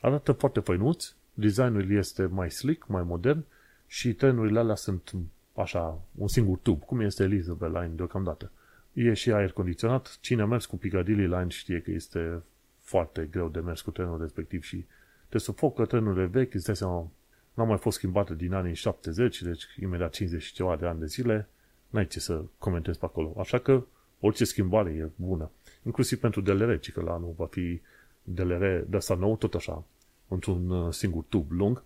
[0.00, 3.44] Arată foarte făinuț, designul este mai slick, mai modern
[3.86, 5.12] și trenurile alea sunt
[5.60, 8.50] așa, un singur tub, cum este Elizabeth Line deocamdată.
[8.92, 10.18] E și aer condiționat.
[10.20, 12.42] Cine a mers cu Piccadilly Line știe că este
[12.78, 14.84] foarte greu de mers cu trenul respectiv și
[15.28, 17.10] te sufocă trenurile vechi, îți dai seama,
[17.54, 21.06] n-au mai fost schimbate din anii 70, deci imediat 50 și ceva de ani de
[21.06, 21.48] zile,
[21.88, 23.34] n-ai ce să comentezi pe acolo.
[23.38, 23.84] Așa că
[24.20, 25.50] orice schimbare e bună.
[25.84, 27.80] Inclusiv pentru DLR, ci că la anul va fi
[28.22, 29.84] DLR de asta nou, tot așa,
[30.28, 31.82] într-un uh, singur tub lung,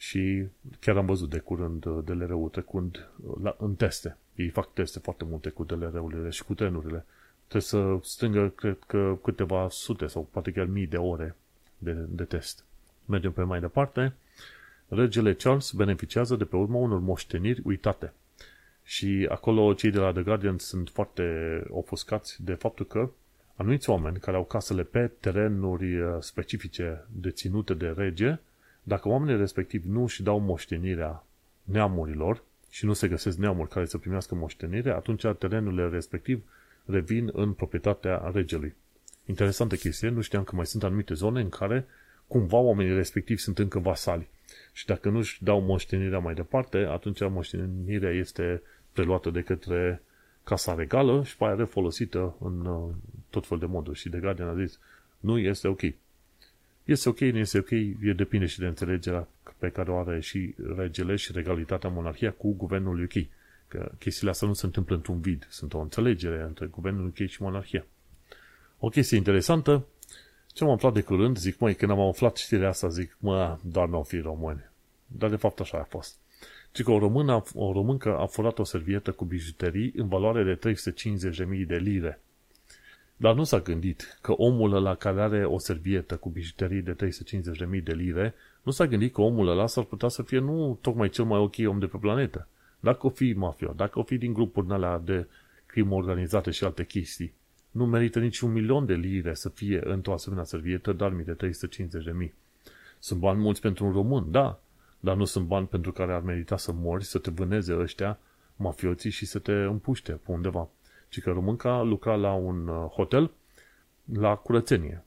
[0.00, 0.46] și
[0.78, 4.16] chiar am văzut de curând uh, DLR-ul trecând uh, la, în teste.
[4.34, 7.04] Ei fac teste foarte multe cu DLR-urile și cu trenurile.
[7.48, 11.36] Trebuie să strângă, cred că, câteva sute sau poate chiar mii de ore
[11.78, 12.64] de, de test.
[13.04, 14.14] Mergem pe mai departe.
[14.88, 18.12] Regele Charles beneficiază de pe urma unor moșteniri uitate.
[18.82, 21.24] Și acolo cei de la The Guardian sunt foarte
[21.68, 23.10] ofuscați de faptul că
[23.54, 28.38] anumiți oameni care au casele pe terenuri uh, specifice deținute de rege
[28.90, 31.24] dacă oamenii respectivi nu își dau moștenirea
[31.64, 36.42] neamurilor și nu se găsesc neamuri care să primească moștenire, atunci terenurile respectiv
[36.84, 38.74] revin în proprietatea regelui.
[39.24, 41.86] Interesantă chestie, nu știam că mai sunt anumite zone în care
[42.26, 44.28] cumva oamenii respectivi sunt încă vasali.
[44.72, 48.62] Și dacă nu își dau moștenirea mai departe, atunci moștenirea este
[48.92, 50.02] preluată de către
[50.44, 52.94] casa regală și pe aia refolosită în uh,
[53.30, 53.98] tot fel de moduri.
[53.98, 54.78] Și de Guardian a zis,
[55.18, 55.80] nu este ok.
[56.90, 59.28] Este ok, nu este ok, e depinde și de înțelegerea
[59.58, 63.26] pe care o are și regele și regalitatea monarhia cu guvernul UK.
[63.68, 67.42] Că chestiile astea nu se întâmplă într-un vid, sunt o înțelegere între guvernul UK și
[67.42, 67.86] monarhia.
[68.78, 69.86] O chestie interesantă,
[70.46, 73.88] ce am aflat de curând, zic, măi, când am aflat știrea asta, zic, mă, doar
[73.88, 74.70] nu au fi români.
[75.06, 76.16] Dar de fapt așa a fost.
[76.72, 80.74] Ci că o, română, o româncă a furat o servietă cu bijuterii în valoare de
[81.60, 82.20] 350.000 de lire.
[83.20, 86.96] Dar nu s-a gândit că omul ăla care are o servietă cu bijuterii de
[87.74, 91.08] 350.000 de lire, nu s-a gândit că omul ăla s-ar putea să fie nu tocmai
[91.08, 92.48] cel mai ok om de pe planetă.
[92.80, 95.26] Dacă o fi mafia, dacă o fi din grupuri alea de
[95.66, 97.32] crimă organizată și alte chestii,
[97.70, 101.32] nu merită nici un milion de lire să fie într-o asemenea servietă de armii de
[101.32, 102.34] 350 de mii.
[102.98, 104.60] Sunt bani mulți pentru un român, da,
[105.00, 108.18] dar nu sunt bani pentru care ar merita să mori, să te vâneze ăștia,
[108.56, 110.68] mafioții și să te împuște pe undeva.
[111.10, 113.30] Ci că românca lucra la un uh, hotel
[114.12, 115.04] la curățenie.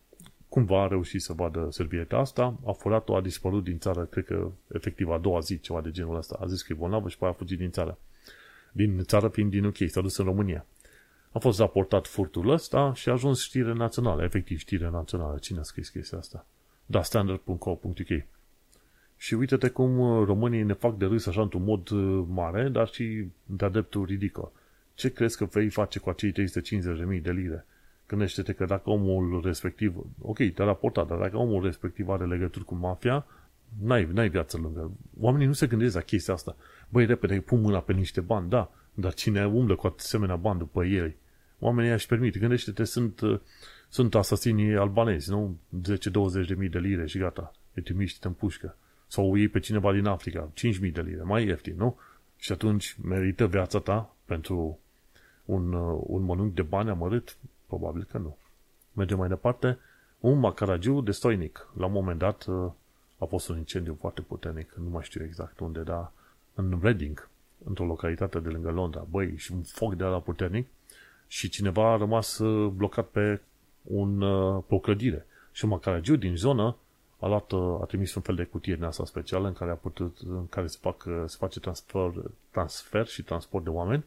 [0.50, 4.52] Cumva a reușit să vadă servieta asta, a furat-o, a dispărut din țară, cred că
[4.74, 6.38] efectiv a doua zi, ceva de genul ăsta.
[6.42, 7.98] A zis că e bolnavă și pe a fugit din țară.
[8.72, 10.66] Din țară fiind din UK, s-a dus în România.
[11.32, 15.38] A fost raportat furtul ăsta și a ajuns știre națională, efectiv știre națională.
[15.38, 16.46] Cine a scris chestia asta?
[16.86, 18.24] Da, standard.co.uk.
[19.18, 22.88] Și uite-te cum uh, românii ne fac de râs așa într-un mod uh, mare, dar
[22.88, 24.52] și de adeptul ridicol.
[24.94, 27.66] Ce crezi că vei face cu acei 350.000 de lire?
[28.08, 32.76] Gândește-te că dacă omul respectiv, ok, te-a raportat, dar dacă omul respectiv are legături cu
[32.76, 33.26] mafia,
[33.82, 34.92] n-ai, n-ai viață lângă.
[35.20, 36.56] Oamenii nu se gândesc la chestia asta.
[36.90, 40.86] Băi, repede, pun mâna pe niște bani, da, dar cine umblă cu asemenea bani după
[40.86, 41.16] ei?
[41.60, 42.38] Oamenii își permit.
[42.38, 43.40] Gândește-te, sunt, uh,
[43.90, 45.58] sunt asasinii albanezi, nu?
[45.82, 47.52] 10-20 de mii de lire și gata.
[47.74, 48.78] E trimiști în pușcă.
[49.08, 51.98] Sau iei pe cineva din Africa, 5 mii de lire, mai ieftin, nu?
[52.38, 54.80] Și atunci merită viața ta pentru
[55.46, 57.38] un, uh, un mănânc de bani amărât?
[57.68, 58.38] Probabil că nu.
[58.94, 59.78] Mergem mai departe.
[60.20, 61.68] Un macaragiu de stoinic.
[61.78, 62.72] La un moment dat uh,
[63.18, 66.12] a fost un incendiu foarte puternic, nu mai știu exact unde, dar
[66.54, 67.30] în Reading,
[67.64, 69.06] într-o localitate de lângă Londra.
[69.10, 70.68] Băi, și un foc de ala puternic
[71.28, 73.42] și cineva a rămas uh, blocat pe,
[73.82, 74.20] un,
[74.62, 75.26] pe o clădire.
[75.52, 76.76] Și un macaragiu din zonă
[77.20, 80.18] a, luat, a trimis un fel de cutie din asta specială în care, a putut,
[80.28, 82.12] în care se, fac, se face transfer,
[82.52, 84.04] transfer și transport de oameni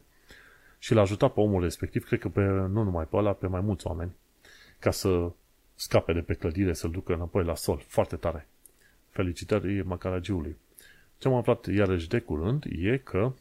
[0.79, 3.61] și l-a ajutat pe omul respectiv, cred că pe, nu numai pe ăla, pe mai
[3.61, 4.11] mulți oameni,
[4.79, 5.31] ca să
[5.75, 7.83] scape de pe clădire, să-l ducă înapoi la sol.
[7.87, 8.47] Foarte tare.
[9.09, 10.57] Felicitări Macaragiului.
[11.17, 13.33] Ce am aflat iarăși de curând e că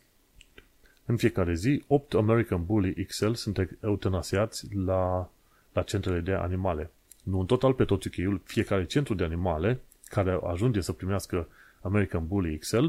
[1.04, 5.30] în fiecare zi 8 American Bully XL sunt eutanasiați la,
[5.72, 6.90] la centrele de animale.
[7.22, 8.12] Nu în total pe tot uk
[8.44, 11.48] fiecare centru de animale care ajunge să primească
[11.80, 12.86] American Bully XL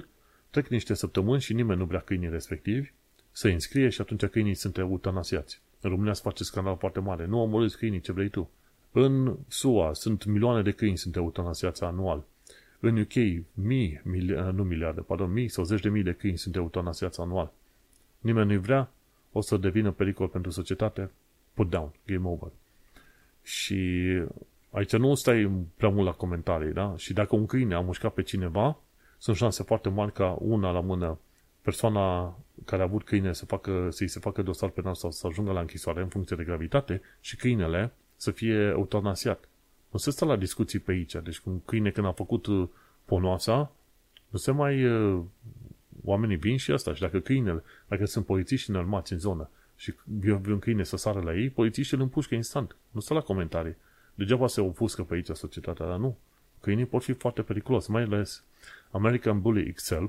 [0.49, 2.91] trec niște săptămâni și nimeni nu vrea câinii respectivi
[3.37, 5.61] se înscrie și atunci câinii sunt eutanasiați.
[5.81, 7.25] În România se face scandal foarte mare.
[7.25, 8.49] Nu omorâți câinii, ce vrei tu.
[8.91, 12.23] În SUA sunt milioane de câini sunt eutanasiați anual.
[12.79, 13.13] În UK,
[13.53, 17.51] mii, mili, nu miliarde, pardon, mii sau zeci de mii de câini sunt eutanasiați anual.
[18.19, 18.89] Nimeni nu vrea,
[19.31, 21.11] o să devină pericol pentru societate,
[21.53, 22.51] put down, game over.
[23.43, 23.79] Și
[24.71, 26.93] aici nu stai prea mult la comentarii, da?
[26.97, 28.79] Și dacă un câine a mușcat pe cineva,
[29.17, 31.17] sunt șanse foarte mari ca una la mână
[31.67, 35.51] persoana care a avut câine să facă, să-i se facă dosar penal sau să ajungă
[35.51, 39.47] la închisoare în funcție de gravitate și câinele să fie eutanasiat.
[39.89, 41.15] Nu se stă la discuții pe aici.
[41.23, 42.67] Deci un câine când a făcut uh,
[43.05, 43.71] ponoasa,
[44.29, 44.85] nu se mai...
[44.85, 45.23] Uh,
[46.03, 46.93] oamenii vin și asta.
[46.93, 51.19] Și dacă câinele, dacă sunt polițiști înarmați în zonă și vine un câine să sară
[51.19, 52.75] la ei, polițiștii îl împușcă instant.
[52.91, 53.75] Nu stă la comentarii.
[54.13, 56.17] Degeaba se ofuscă pe aici societatea, dar nu.
[56.61, 58.43] Câinii pot fi foarte periculos, mai ales
[58.91, 60.03] American Bully XL,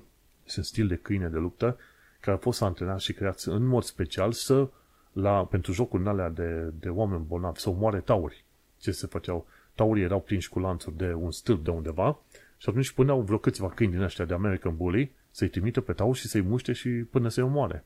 [0.51, 1.77] sunt stil de câine de luptă,
[2.21, 4.69] care au fost antrenați și creați în mod special să,
[5.13, 8.45] la, pentru jocuri alea de, de oameni bolnavi, să omoare tauri.
[8.81, 9.47] Ce se făceau?
[9.75, 12.19] Taurii erau prinși cu lanțuri de un stâlp de undeva
[12.57, 16.19] și atunci puneau vreo câțiva câini din ăștia de American Bully să-i trimită pe tauri
[16.19, 17.85] și să-i muște și până să-i omoare.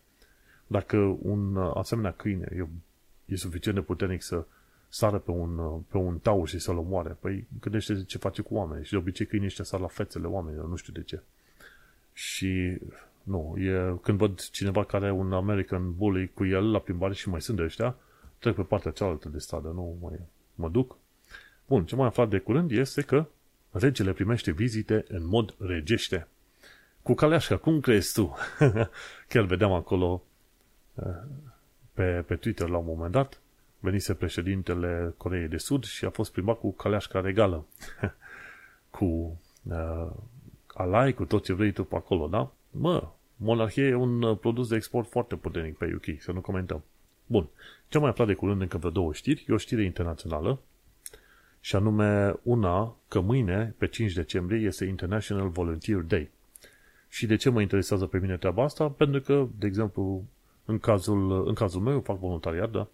[0.67, 2.67] Dacă un asemenea câine e,
[3.25, 4.47] e suficient de puternic să
[4.89, 8.85] sară pe un, pe un taur și să-l omoare, păi gândește ce face cu oamenii.
[8.85, 11.23] Și de obicei câinii ăștia sar la fețele oamenilor, nu știu de ce.
[12.13, 12.79] Și
[13.23, 17.29] nu, e, când văd cineva care are un American Bully cu el la plimbare și
[17.29, 17.97] mai sunt de ăștia,
[18.39, 20.21] trec pe partea cealaltă de stradă, nu mai
[20.55, 20.97] mă duc.
[21.67, 23.27] Bun, ce mai aflat de curând este că
[23.71, 26.29] regele primește vizite în mod regește.
[27.03, 28.37] Cu caleașca, cum crezi tu?
[29.29, 30.23] Chiar vedeam acolo
[30.95, 31.05] eh,
[31.93, 33.41] pe, pe Twitter la un moment dat,
[33.79, 37.67] venise președintele Coreei de Sud și a fost plimbat cu caleașca regală.
[38.91, 40.11] cu uh,
[40.75, 42.53] alai, cu tot ce vrei tu pe acolo, da?
[42.71, 46.83] Mă, monarhie e un uh, produs de export foarte puternic pe UK, să nu comentăm.
[47.27, 47.49] Bun,
[47.89, 50.59] ce mai aflat de curând încă vreo două știri, e o știre internațională,
[51.65, 56.31] și anume una că mâine, pe 5 decembrie, este International Volunteer Day.
[57.09, 58.89] Și de ce mă interesează pe mine treaba asta?
[58.89, 60.25] Pentru că, de exemplu,
[60.65, 62.89] în cazul, în cazul meu, eu fac voluntariat, da?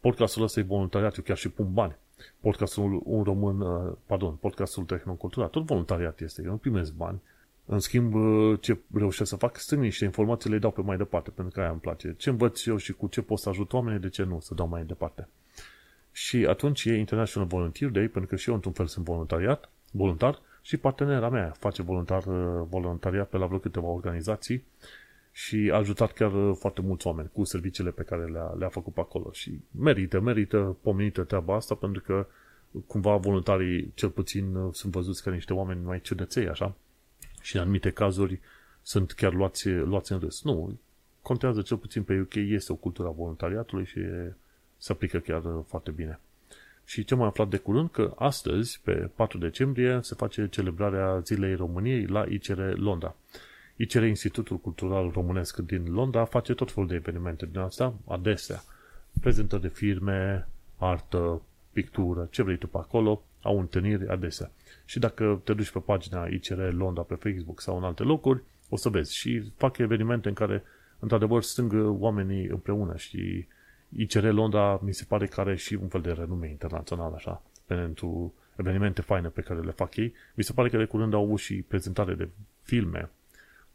[0.00, 1.96] Podcastul ăsta e voluntariat, eu chiar și pun bani.
[2.40, 7.22] Podcastul Un Român, uh, pardon, podcastul Tehnocultura, tot voluntariat este, eu nu primesc bani.
[7.64, 11.30] În schimb, uh, ce reușesc să fac, strâng niște informații, le dau pe mai departe,
[11.30, 12.14] pentru că aia îmi place.
[12.16, 14.68] Ce învăț eu și cu ce pot să ajut oamenii, de ce nu să dau
[14.68, 15.28] mai departe.
[16.12, 20.40] Și atunci e International Volunteer Day, pentru că și eu într-un fel sunt voluntariat, voluntar
[20.62, 22.22] și partenera mea face voluntar,
[22.68, 24.64] voluntariat pe la vreo câteva organizații
[25.38, 29.00] și a ajutat chiar foarte mulți oameni cu serviciile pe care le-a, le-a făcut pe
[29.00, 32.26] acolo și merită, merită pomenită treaba asta pentru că
[32.86, 36.74] cumva voluntarii cel puțin sunt văzuți ca niște oameni mai ciudăței, așa,
[37.40, 38.40] și în anumite cazuri
[38.82, 40.42] sunt chiar luați, luați în râs.
[40.42, 40.78] Nu,
[41.22, 44.00] contează cel puțin pe UK, este o cultură a voluntariatului și
[44.76, 46.20] se aplică chiar foarte bine.
[46.84, 51.54] Și ce am aflat de curând, că astăzi, pe 4 decembrie, se face celebrarea Zilei
[51.54, 53.16] României la ICR Londra.
[53.76, 58.62] ICR, Institutul Cultural Românesc din Londra, face tot felul de evenimente din asta, adesea.
[59.20, 64.50] Prezentări de firme, artă, pictură, ce vrei tu pe acolo, au întâlniri adesea.
[64.84, 68.76] Și dacă te duci pe pagina ICR Londra pe Facebook sau în alte locuri, o
[68.76, 69.16] să vezi.
[69.16, 70.62] Și fac evenimente în care,
[70.98, 73.46] într-adevăr, strâng oamenii împreună și
[73.88, 78.34] ICR Londra mi se pare că are și un fel de renume internațional, așa, pentru
[78.56, 80.12] evenimente faine pe care le fac ei.
[80.34, 82.28] Mi se pare că de curând au avut și prezentare de
[82.62, 83.10] filme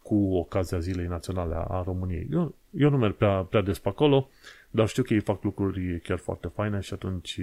[0.04, 2.28] cu ocazia Zilei Naționale a României.
[2.32, 4.30] Eu, eu nu merg prea, prea des pe acolo,
[4.70, 7.40] dar știu că ei fac lucruri chiar foarte faine și atunci,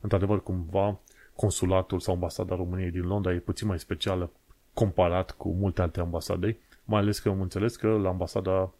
[0.00, 0.98] într-adevăr, cumva,
[1.34, 4.30] consulatul sau ambasada României din Londra e puțin mai specială
[4.72, 8.72] comparat cu multe alte ambasade, mai ales că am înțeles că la ambasada,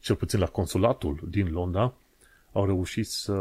[0.00, 1.94] cel puțin la consulatul din Londra,
[2.52, 3.34] au reușit să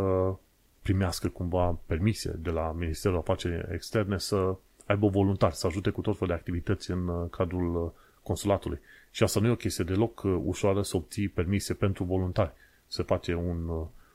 [0.82, 6.14] primească cumva permisie de la Ministerul Afacerii Externe să aibă voluntari, să ajute cu tot
[6.14, 7.92] felul de activități în uh, cadrul uh,
[8.28, 8.80] consulatului.
[9.12, 12.52] Și asta nu e o chestie deloc uh, ușoară să obții permisie pentru voluntari.
[12.88, 13.68] Se face un,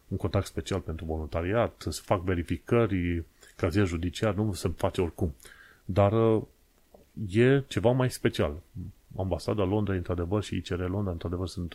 [0.08, 3.24] un contact special pentru voluntariat, se fac verificări,
[3.56, 5.34] cazier judiciar, nu se face oricum.
[5.84, 6.12] Dar
[7.28, 8.54] e ceva mai special.
[9.16, 11.74] Ambasada Londra, într-adevăr, și ICR Londra, într-adevăr, sunt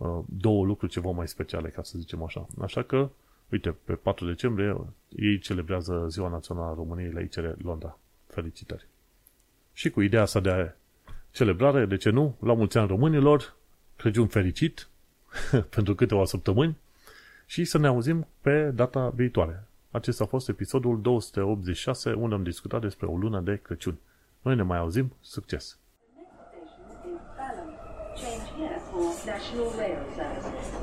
[0.00, 2.46] Uh, două lucruri ceva mai speciale, ca să zicem așa.
[2.60, 3.08] Așa că,
[3.48, 4.76] uite, pe 4 decembrie
[5.08, 7.98] ei celebrează Ziua Națională a României la ICR Londra.
[8.26, 8.86] Felicitări!
[9.72, 10.50] Și cu ideea asta de
[11.30, 13.56] celebrare, de ce nu, la mulți ani românilor,
[13.96, 14.88] Crăciun fericit
[15.74, 16.76] pentru câteva săptămâni
[17.46, 19.64] și să ne auzim pe data viitoare.
[19.90, 23.98] Acesta a fost episodul 286 unde am discutat despre o lună de Crăciun.
[24.42, 25.78] Noi ne mai auzim, succes!
[29.26, 30.79] National Rail Services.